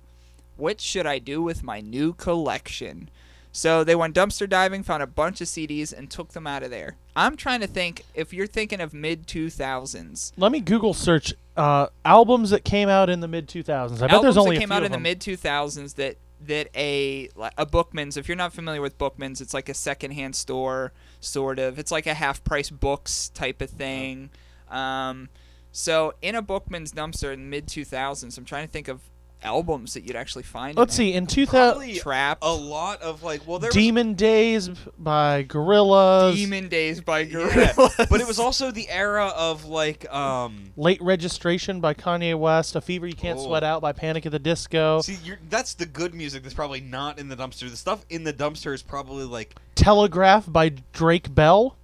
[0.57, 3.09] What should I do with my new collection?
[3.53, 6.70] So they went dumpster diving, found a bunch of CDs, and took them out of
[6.70, 6.97] there.
[7.16, 10.33] I'm trying to think if you're thinking of mid 2000s.
[10.37, 13.97] Let me Google search uh, albums that came out in the mid 2000s.
[13.97, 14.61] I bet albums there's only a few.
[14.61, 16.16] Albums that came out in the mid 2000s that
[16.47, 17.28] that a
[17.59, 18.16] a Bookman's.
[18.16, 21.78] If you're not familiar with Bookman's, it's like a secondhand store, sort of.
[21.78, 24.30] It's like a half price books type of thing.
[24.70, 25.28] Um,
[25.72, 29.01] so in a Bookman's dumpster in the mid 2000s, I'm trying to think of
[29.43, 30.76] albums that you'd actually find.
[30.76, 32.43] Let's in see, in 2000, Probably Trapped.
[32.45, 34.68] a lot of like well there Demon Days
[34.99, 37.99] by Gorillaz, Demon Days by was, Gorillaz.
[37.99, 42.76] yeah, but it was also the era of like um Late Registration by Kanye West,
[42.76, 43.47] A Fever You Can't Oh.
[43.47, 46.80] Sweat Out by Panic at the Disco, see you're, that's the good music that's probably
[46.80, 47.70] not in the dumpster.
[47.70, 51.76] The stuff in the dumpster is probably like Telegraph by Drake Bell,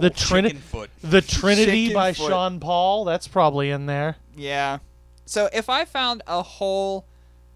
[0.00, 0.90] The Trinity, Chicken Foot.
[1.02, 2.28] The Trinity Chicken by Foot.
[2.28, 3.04] Sean Paul.
[3.04, 4.16] That's probably in there.
[4.36, 4.78] Yeah.
[5.24, 7.06] So if I found a whole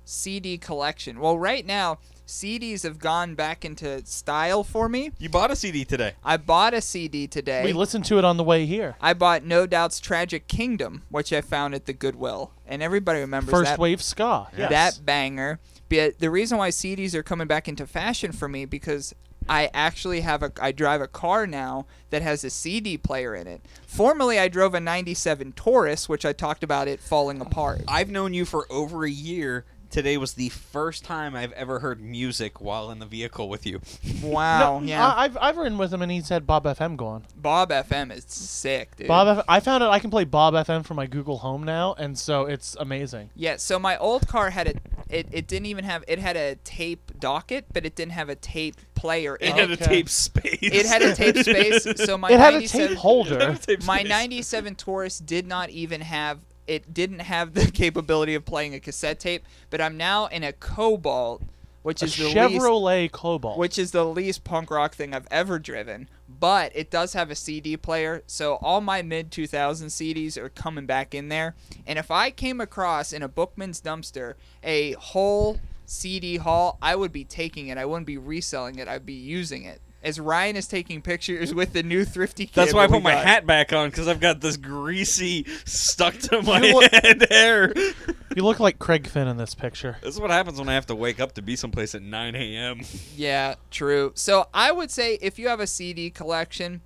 [0.05, 5.13] CD collection, well, right now CDs have gone back into style for me.
[5.19, 6.13] You bought a CD today.
[6.23, 7.65] I bought a CD today.
[7.65, 8.97] We listened to it on the way here.
[9.01, 13.51] I bought No Doubt's Tragic Kingdom, which I found at the Goodwill, and everybody remembers
[13.51, 14.49] First that wave ska.
[14.57, 14.71] Yes.
[14.71, 15.59] that banger.
[15.89, 19.15] But the reason why CDs are coming back into fashion for me because
[19.49, 23.47] I actually have a I drive a car now that has a CD player in
[23.47, 23.61] it.
[23.87, 27.83] Formerly I drove a 97 Taurus, which I talked about it falling apart.
[27.89, 29.65] I've known you for over a year.
[29.91, 33.81] Today was the first time I've ever heard music while in the vehicle with you.
[34.23, 35.07] Wow, No, yeah.
[35.07, 37.25] I, I've I've ridden with him and he's had Bob FM going.
[37.37, 39.07] Bob FM is sick, dude.
[39.09, 41.95] Bob, F- I found out I can play Bob FM from my Google Home now,
[41.99, 43.31] and so it's amazing.
[43.37, 44.75] Yeah, so my old car had a
[45.09, 48.35] it, it didn't even have it had a tape docket, but it didn't have a
[48.35, 49.55] tape player It it.
[49.57, 50.59] had a tape space.
[50.61, 53.59] It had a tape space, so my it had a 97 tape holder.
[53.87, 58.81] my 97 Taurus did not even have it didn't have the capability of playing a
[58.81, 61.43] cassette tape, but I'm now in a Cobalt,
[61.83, 63.59] which a is the least Chevrolet Cobalt.
[63.59, 66.09] which is the least punk rock thing I've ever driven.
[66.29, 70.87] But it does have a CD player, so all my mid 2000 CDs are coming
[70.87, 71.55] back in there.
[71.87, 77.13] And if I came across in a Bookman's dumpster a whole CD haul, I would
[77.13, 77.79] be taking it.
[77.79, 78.87] I wouldn't be reselling it.
[78.87, 79.81] I'd be using it.
[80.01, 82.55] As Ryan is taking pictures with the new thrifty kid.
[82.55, 83.25] That's why I put my got.
[83.27, 87.75] hat back on because I've got this greasy stuck to my You look- head hair.
[88.37, 89.97] you look like Craig Finn in this picture.
[90.01, 92.35] This is what happens when I have to wake up to be someplace at 9
[92.37, 92.83] a.m.
[93.17, 94.13] Yeah, true.
[94.15, 96.81] So I would say if you have a CD collection,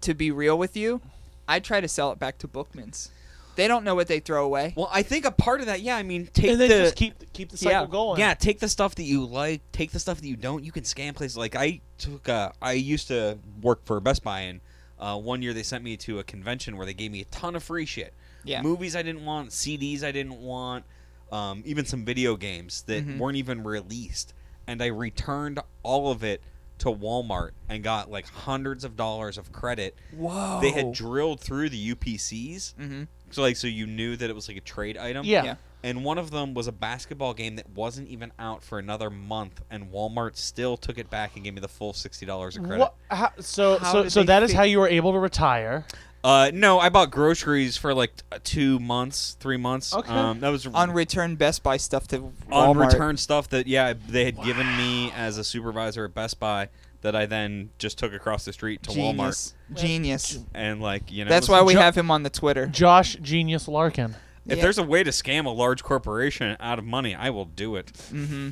[0.00, 1.00] to be real with you,
[1.46, 3.10] I'd try to sell it back to Bookman's.
[3.56, 4.74] They don't know what they throw away.
[4.76, 6.96] Well, I think a part of that, yeah, I mean, take and then the just
[6.96, 7.86] keep keep the cycle Yeah.
[7.86, 8.18] going.
[8.20, 10.64] yeah, take the stuff that you like, take the stuff that you don't.
[10.64, 12.28] You can scan places like I took.
[12.28, 14.60] Uh, I used to work for Best Buy, and
[14.98, 17.54] uh, one year they sent me to a convention where they gave me a ton
[17.56, 18.12] of free shit.
[18.46, 18.60] Yeah.
[18.60, 20.84] movies I didn't want, CDs I didn't want,
[21.32, 23.18] um, even some video games that Mhm.
[23.18, 24.34] weren't even released,
[24.66, 26.42] and I returned all of it
[26.84, 29.96] to Walmart and got like hundreds of dollars of credit.
[30.16, 30.60] Whoa.
[30.60, 34.46] They had drilled through the UPCs, hmm so like so you knew that it was
[34.46, 35.44] like a trade item Yeah.
[35.44, 35.54] Yeah.
[35.82, 39.60] and one of them was a basketball game that wasn't even out for another month,
[39.70, 42.80] and Walmart still took it back and gave me the full sixty dollars of credit.
[42.80, 45.18] What, how, so How so so they that is fi- how you were able to
[45.18, 45.84] retire.
[46.24, 49.94] Uh, no, I bought groceries for like t- uh, two months, three months.
[49.94, 50.10] Okay.
[50.10, 54.24] um, that was On return Best Buy stuff to on return stuff that yeah they
[54.24, 56.70] had given me as a supervisor at Best Buy
[57.02, 60.34] that I then just took across the street to Walmart Genius.
[60.34, 60.38] Genius.
[60.54, 62.66] and like you know That's why we Jo- have him on the Twitter.
[62.68, 64.16] Josh Genius Larkin.
[64.46, 64.62] if Yeah.
[64.62, 67.90] there's a way to scam a large corporation out of money, I will do it.
[68.10, 68.50] hmm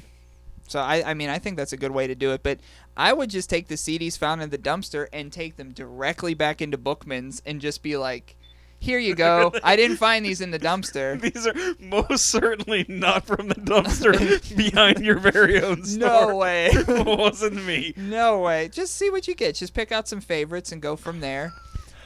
[0.72, 2.42] So I, I mean, I think that's a good way to do it.
[2.42, 2.58] But
[2.96, 6.62] I would just take the CDs found in the dumpster and take them directly back
[6.62, 8.36] into Bookman's and just be like,
[8.78, 9.52] "Here you go.
[9.62, 14.56] I didn't find these in the dumpster." These are most certainly not from the dumpster
[14.56, 16.08] behind your very own store.
[16.08, 16.70] No way.
[16.72, 17.92] it wasn't me.
[17.98, 18.68] No way.
[18.68, 19.56] Just see what you get.
[19.56, 21.52] Just pick out some favorites and go from there.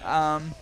[0.04, 0.56] Um,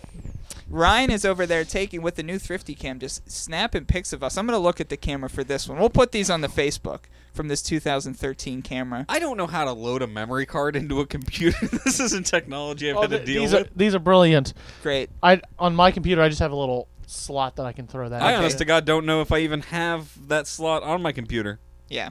[0.67, 4.37] Ryan is over there taking with the new thrifty cam, just snapping pics of us.
[4.37, 5.77] I'm gonna look at the camera for this one.
[5.79, 7.01] We'll put these on the Facebook
[7.33, 9.05] from this 2013 camera.
[9.07, 11.57] I don't know how to load a memory card into a computer.
[11.85, 13.67] this isn't technology I've Oh, had to th- deal these with.
[13.67, 14.53] are these are brilliant.
[14.81, 15.09] Great.
[15.21, 18.21] I on my computer I just have a little slot that I can throw that.
[18.21, 18.39] I into.
[18.41, 21.59] honest to God don't know if I even have that slot on my computer.
[21.89, 22.09] Yeah.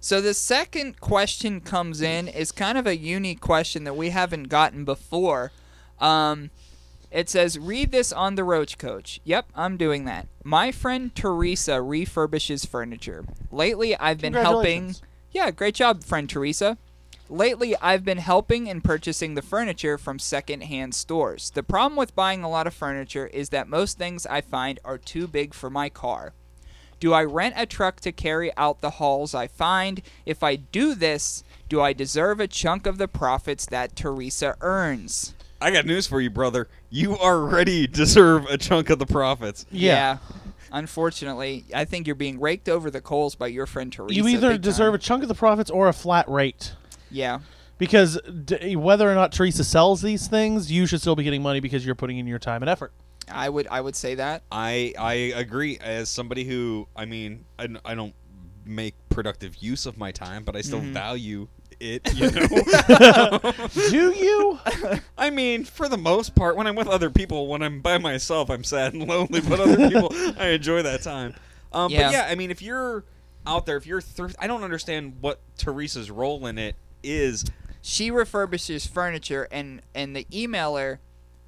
[0.00, 4.44] So the second question comes in is kind of a unique question that we haven't
[4.50, 5.50] gotten before.
[5.98, 6.50] Um,
[7.16, 10.28] it says, "Read this on the Roach Coach." Yep, I'm doing that.
[10.44, 13.24] My friend Teresa refurbishes furniture.
[13.50, 14.92] Lately, I've been helping.
[14.92, 15.02] Congratulations.
[15.32, 16.76] Yeah, great job, friend Teresa.
[17.28, 21.50] Lately, I've been helping and purchasing the furniture from second-hand stores.
[21.50, 24.98] The problem with buying a lot of furniture is that most things I find are
[24.98, 26.34] too big for my car.
[27.00, 30.02] Do I rent a truck to carry out the hauls I find?
[30.24, 35.34] If I do this, do I deserve a chunk of the profits that Teresa earns?
[35.60, 36.68] I got news for you, brother.
[36.90, 39.66] You already deserve a chunk of the profits.
[39.70, 40.18] Yeah.
[40.72, 44.14] Unfortunately, I think you're being raked over the coals by your friend Teresa.
[44.14, 46.74] You either big deserve a chunk of the profits or a flat rate.
[47.10, 47.38] Yeah.
[47.78, 51.60] Because d- whether or not Teresa sells these things, you should still be getting money
[51.60, 52.92] because you're putting in your time and effort.
[53.30, 54.42] I would I would say that.
[54.52, 55.78] I I agree.
[55.80, 58.14] As somebody who, I mean, I, n- I don't
[58.64, 60.92] make productive use of my time, but I still Mm-hmm.
[60.92, 61.48] value
[61.80, 62.02] it.
[62.14, 63.38] You know.
[63.90, 64.58] Do you?
[65.18, 68.50] I mean, for the most part, when I'm with other people, when I'm by myself,
[68.50, 69.40] I'm sad and lonely.
[69.40, 71.34] But other people, I enjoy that time.
[71.72, 72.04] Um, Yeah.
[72.04, 73.04] But yeah, I mean, if you're
[73.46, 77.44] out there, if you're, thir- I don't understand what Teresa's role in it is.
[77.82, 80.98] She refurbishes furniture and and the emailer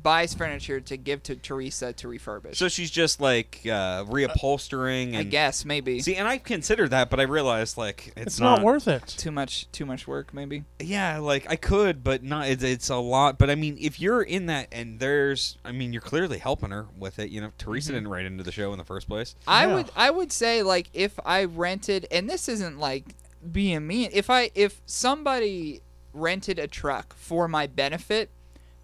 [0.02, 2.54] buys furniture to give to Teresa to refurbish.
[2.56, 7.10] So she's just like uh, reupholstering, and I guess maybe See, and I considered that,
[7.10, 9.06] but I realized like it's, It's, not, worth it.
[9.06, 10.64] too much too much work maybe.
[10.80, 12.48] Yeah, like I could, but not.
[12.48, 13.38] It's, it's a lot.
[13.38, 16.86] But I mean, if you're in that, and there's, I mean, you're clearly helping her
[16.96, 17.30] with it.
[17.30, 19.34] You know, Teresa didn't write into the show in the first place.
[19.46, 19.74] I Yeah.
[19.74, 23.14] would I would say like if I rented and this isn't like
[23.50, 24.10] being mean.
[24.12, 25.80] If I if somebody
[26.12, 28.30] rented a truck for my benefit,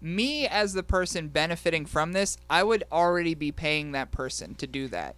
[0.05, 4.67] me as the person benefiting from this, I would already be paying that person to
[4.67, 5.15] do that.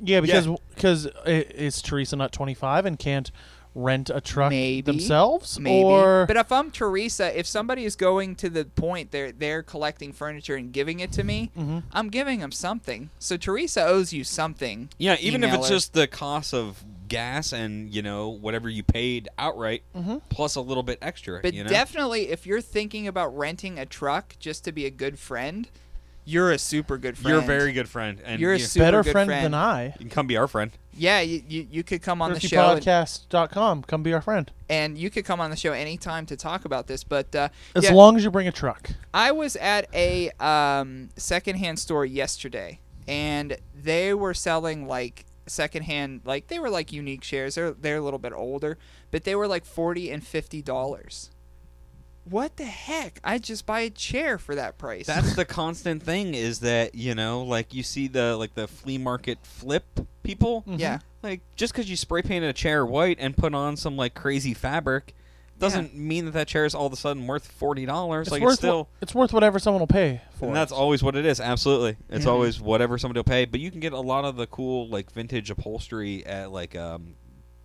[0.00, 3.30] Yeah, because because is Teresa not 25 and can't
[3.74, 4.80] rent a truck Maybe.
[4.82, 5.58] themselves?
[5.58, 5.82] Maybe.
[5.84, 10.12] Or But if I'm Teresa, if somebody is going to the point they're they're collecting
[10.12, 11.78] furniture and giving it to me, Mm-hmm.
[11.92, 13.10] I'm giving them something.
[13.18, 14.90] So Teresa owes you something.
[14.98, 15.68] Yeah, even if it's emailer.
[15.68, 19.82] just the cost of gas and you know whatever you paid outright,
[20.30, 21.40] plus a little bit extra.
[21.42, 21.68] But you know?
[21.70, 25.68] definitely, if you're thinking about renting a truck just to be a good friend,
[26.24, 27.34] you're a super good friend.
[27.34, 29.44] you're a very good friend, and You're a you, super better good friend, friend.
[29.44, 29.86] than I.
[29.86, 30.70] you can come be our friend.
[30.96, 33.82] Yeah, you, you, you could come on the show and, ThriftyPodcast.com.
[33.84, 34.50] Come be our friend.
[34.68, 37.04] and you could come on the show anytime to talk about this.
[37.04, 38.90] But uh, As yeah, long as you bring a truck.
[39.12, 46.48] I was at a um, secondhand store yesterday, and they were selling like secondhand, like
[46.48, 47.54] they were like unique shares.
[47.56, 48.78] They're they're a little bit older,
[49.10, 51.30] but they were like forty and fifty dollars.
[52.24, 53.20] What the heck?
[53.22, 55.06] I just buy a chair for that price.
[55.06, 58.98] That's the constant thing is that you know, like you see the like the flea
[58.98, 59.84] market flip
[60.22, 60.64] people.
[60.66, 61.00] yeah.
[61.22, 64.52] Like just because you spray painted a chair white and put on some like crazy
[64.54, 65.14] fabric,
[65.58, 68.26] doesn't mean that that chair is all of a sudden worth forty dollars.
[68.26, 68.78] It's Like worth it's still.
[68.84, 70.46] wha- it's worth whatever someone will pay for.
[70.46, 70.74] And that's it.
[70.74, 71.40] always what it is.
[71.40, 72.30] Absolutely, it's Yeah.
[72.30, 73.44] always whatever somebody will pay.
[73.46, 77.14] But you can get a lot of the cool like vintage upholstery at like um,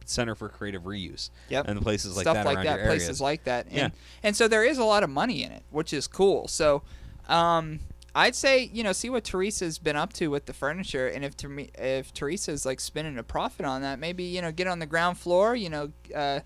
[0.10, 1.30] Center for Creative Reuse.
[1.50, 1.68] Yep.
[1.68, 2.32] And the places like that.
[2.32, 3.22] stuff that like that, places areas.
[3.22, 3.66] like that.
[3.68, 3.90] And, Yeah.
[4.24, 6.48] and so there is a lot of money in it, which is cool.
[6.48, 6.84] So,
[7.28, 7.80] um,
[8.16, 11.36] I'd say you know see what Teresa's been up to with the furniture, and if
[11.78, 15.18] if Teresa's like spinning a profit on that, maybe you know get on the ground
[15.18, 15.56] floor.
[15.56, 16.40] You know, uh,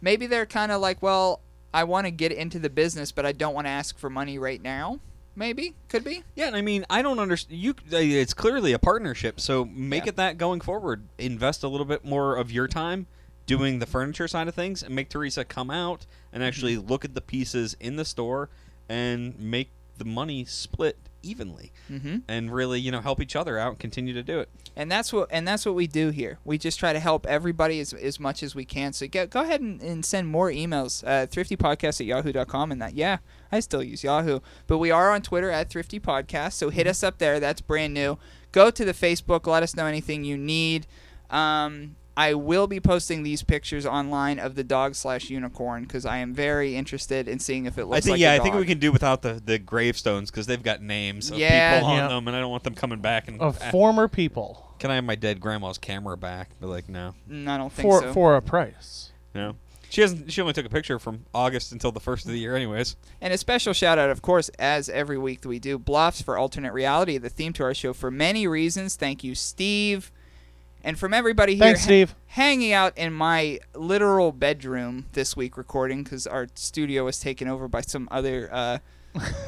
[0.00, 1.40] maybe they're kind of like, well,
[1.72, 4.38] I want to get into the business, but I don't want to ask for money
[4.38, 5.00] right now.
[5.36, 6.24] Maybe could be.
[6.34, 7.60] Yeah, and I mean, I don't understand.
[7.60, 10.08] You, it's clearly a partnership, so make Yeah.
[10.10, 11.04] it that going forward.
[11.18, 13.06] Invest a little bit more of your time
[13.44, 16.88] doing the furniture side of things, and make Teresa come out and actually Mm-hmm.
[16.88, 18.48] look at the pieces in the store
[18.88, 19.68] and make
[19.98, 20.96] the money split
[21.28, 22.18] evenly, Mm-hmm.
[22.28, 24.48] and really, you know, help each other out and continue to do it.
[24.76, 26.38] and that's what and that's what we do here.
[26.44, 28.92] We just try to help everybody as, as much as we can.
[28.92, 31.02] So go, go ahead and, and send more emails.
[31.06, 32.94] Uh, thriftypodcast at yahoo.com and that.
[32.94, 33.18] Yeah,
[33.52, 36.52] I still use Yahoo, but we are on Twitter at Thrifty Podcast.
[36.54, 37.38] So hit us up there.
[37.40, 38.18] That's brand new.
[38.52, 39.46] Go to the Facebook.
[39.46, 40.86] Let us know anything you need.
[41.30, 46.18] Um, I will be posting these pictures online of the dog slash unicorn because I
[46.18, 48.54] am very interested in seeing if it looks I think, like yeah, a I think
[48.54, 51.74] we can do without the the gravestones because they've got names of Yeah.
[51.78, 52.08] people on Yeah.
[52.08, 54.96] them, and I don't want them coming back and of "Ah, former people Can I
[54.96, 56.50] have my dead grandma's camera back?
[56.60, 58.12] But like, no, Mm, I don't think for so.
[58.12, 59.10] for a price.
[59.34, 59.56] no.
[59.88, 60.32] She hasn't.
[60.32, 62.96] She only took a picture from August until the first of the year, anyways.
[63.20, 66.36] And a special shout out, of course, as every week that we do, Bluffs for
[66.36, 68.96] Alternate Reality, the theme to our show for many reasons.
[68.96, 70.10] Thank you, Steve.
[70.86, 72.14] And from everybody here Thanks, Steve.
[72.26, 77.66] hanging out in my literal bedroom this week recording because our studio was taken over
[77.68, 78.48] by some other.
[78.56, 78.78] Uh,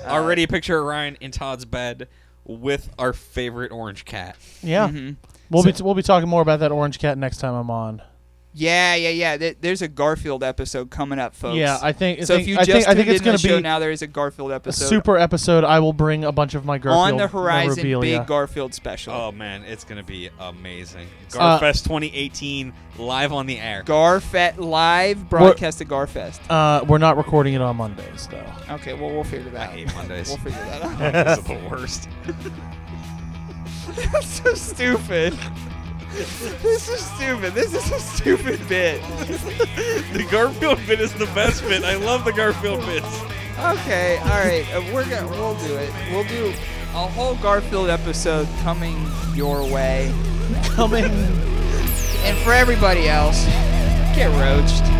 [0.07, 2.09] Already a picture of Ryan in Todd's bed
[2.47, 4.35] with our favorite orange cat.
[4.63, 5.17] Yeah, mhm.
[5.51, 8.01] we'll be we'll be talking more about that orange cat next time I'm on.
[8.55, 9.37] Yeah, yeah, yeah.
[9.37, 11.57] Th- There's a Garfield episode coming up, folks.
[11.57, 13.39] Yeah, I think- I So if think- you I just think- I think it's gonna
[13.39, 15.63] show be now, there is a Garfield A episode super episode.
[15.65, 17.77] I will bring a bunch of my Garfield on the horizon.
[17.77, 18.19] memorabilia.
[18.21, 19.13] Big Garfield special.
[19.13, 21.07] Oh man, it's gonna be amazing.
[21.39, 23.85] Uh, Garfest 2018 live on the air.
[23.87, 26.41] Garfest live broadcast at Garfest.
[26.51, 28.75] Uh, we're not recording it on Mondays though.
[28.75, 29.79] Okay, well we'll figure that I out.
[29.79, 30.29] hate Mondays.
[30.31, 30.99] We'll figure that out.
[30.99, 32.09] Mondays are the worst.
[34.13, 35.39] That's so stupid.
[36.13, 37.55] This is stupid.
[37.55, 39.03] This is a stupid bit.
[40.13, 41.85] the Garfield bit is the best bit.
[41.85, 43.21] I love the Garfield bits.
[43.59, 44.67] Okay, all right.
[44.73, 45.93] Uh, we're gonna we'll do it.
[46.11, 46.49] We'll do
[46.95, 48.97] a whole Garfield episode coming
[49.35, 50.13] your way.
[50.75, 51.05] Coming.
[51.05, 53.45] And for everybody else,
[54.15, 54.98] get roached.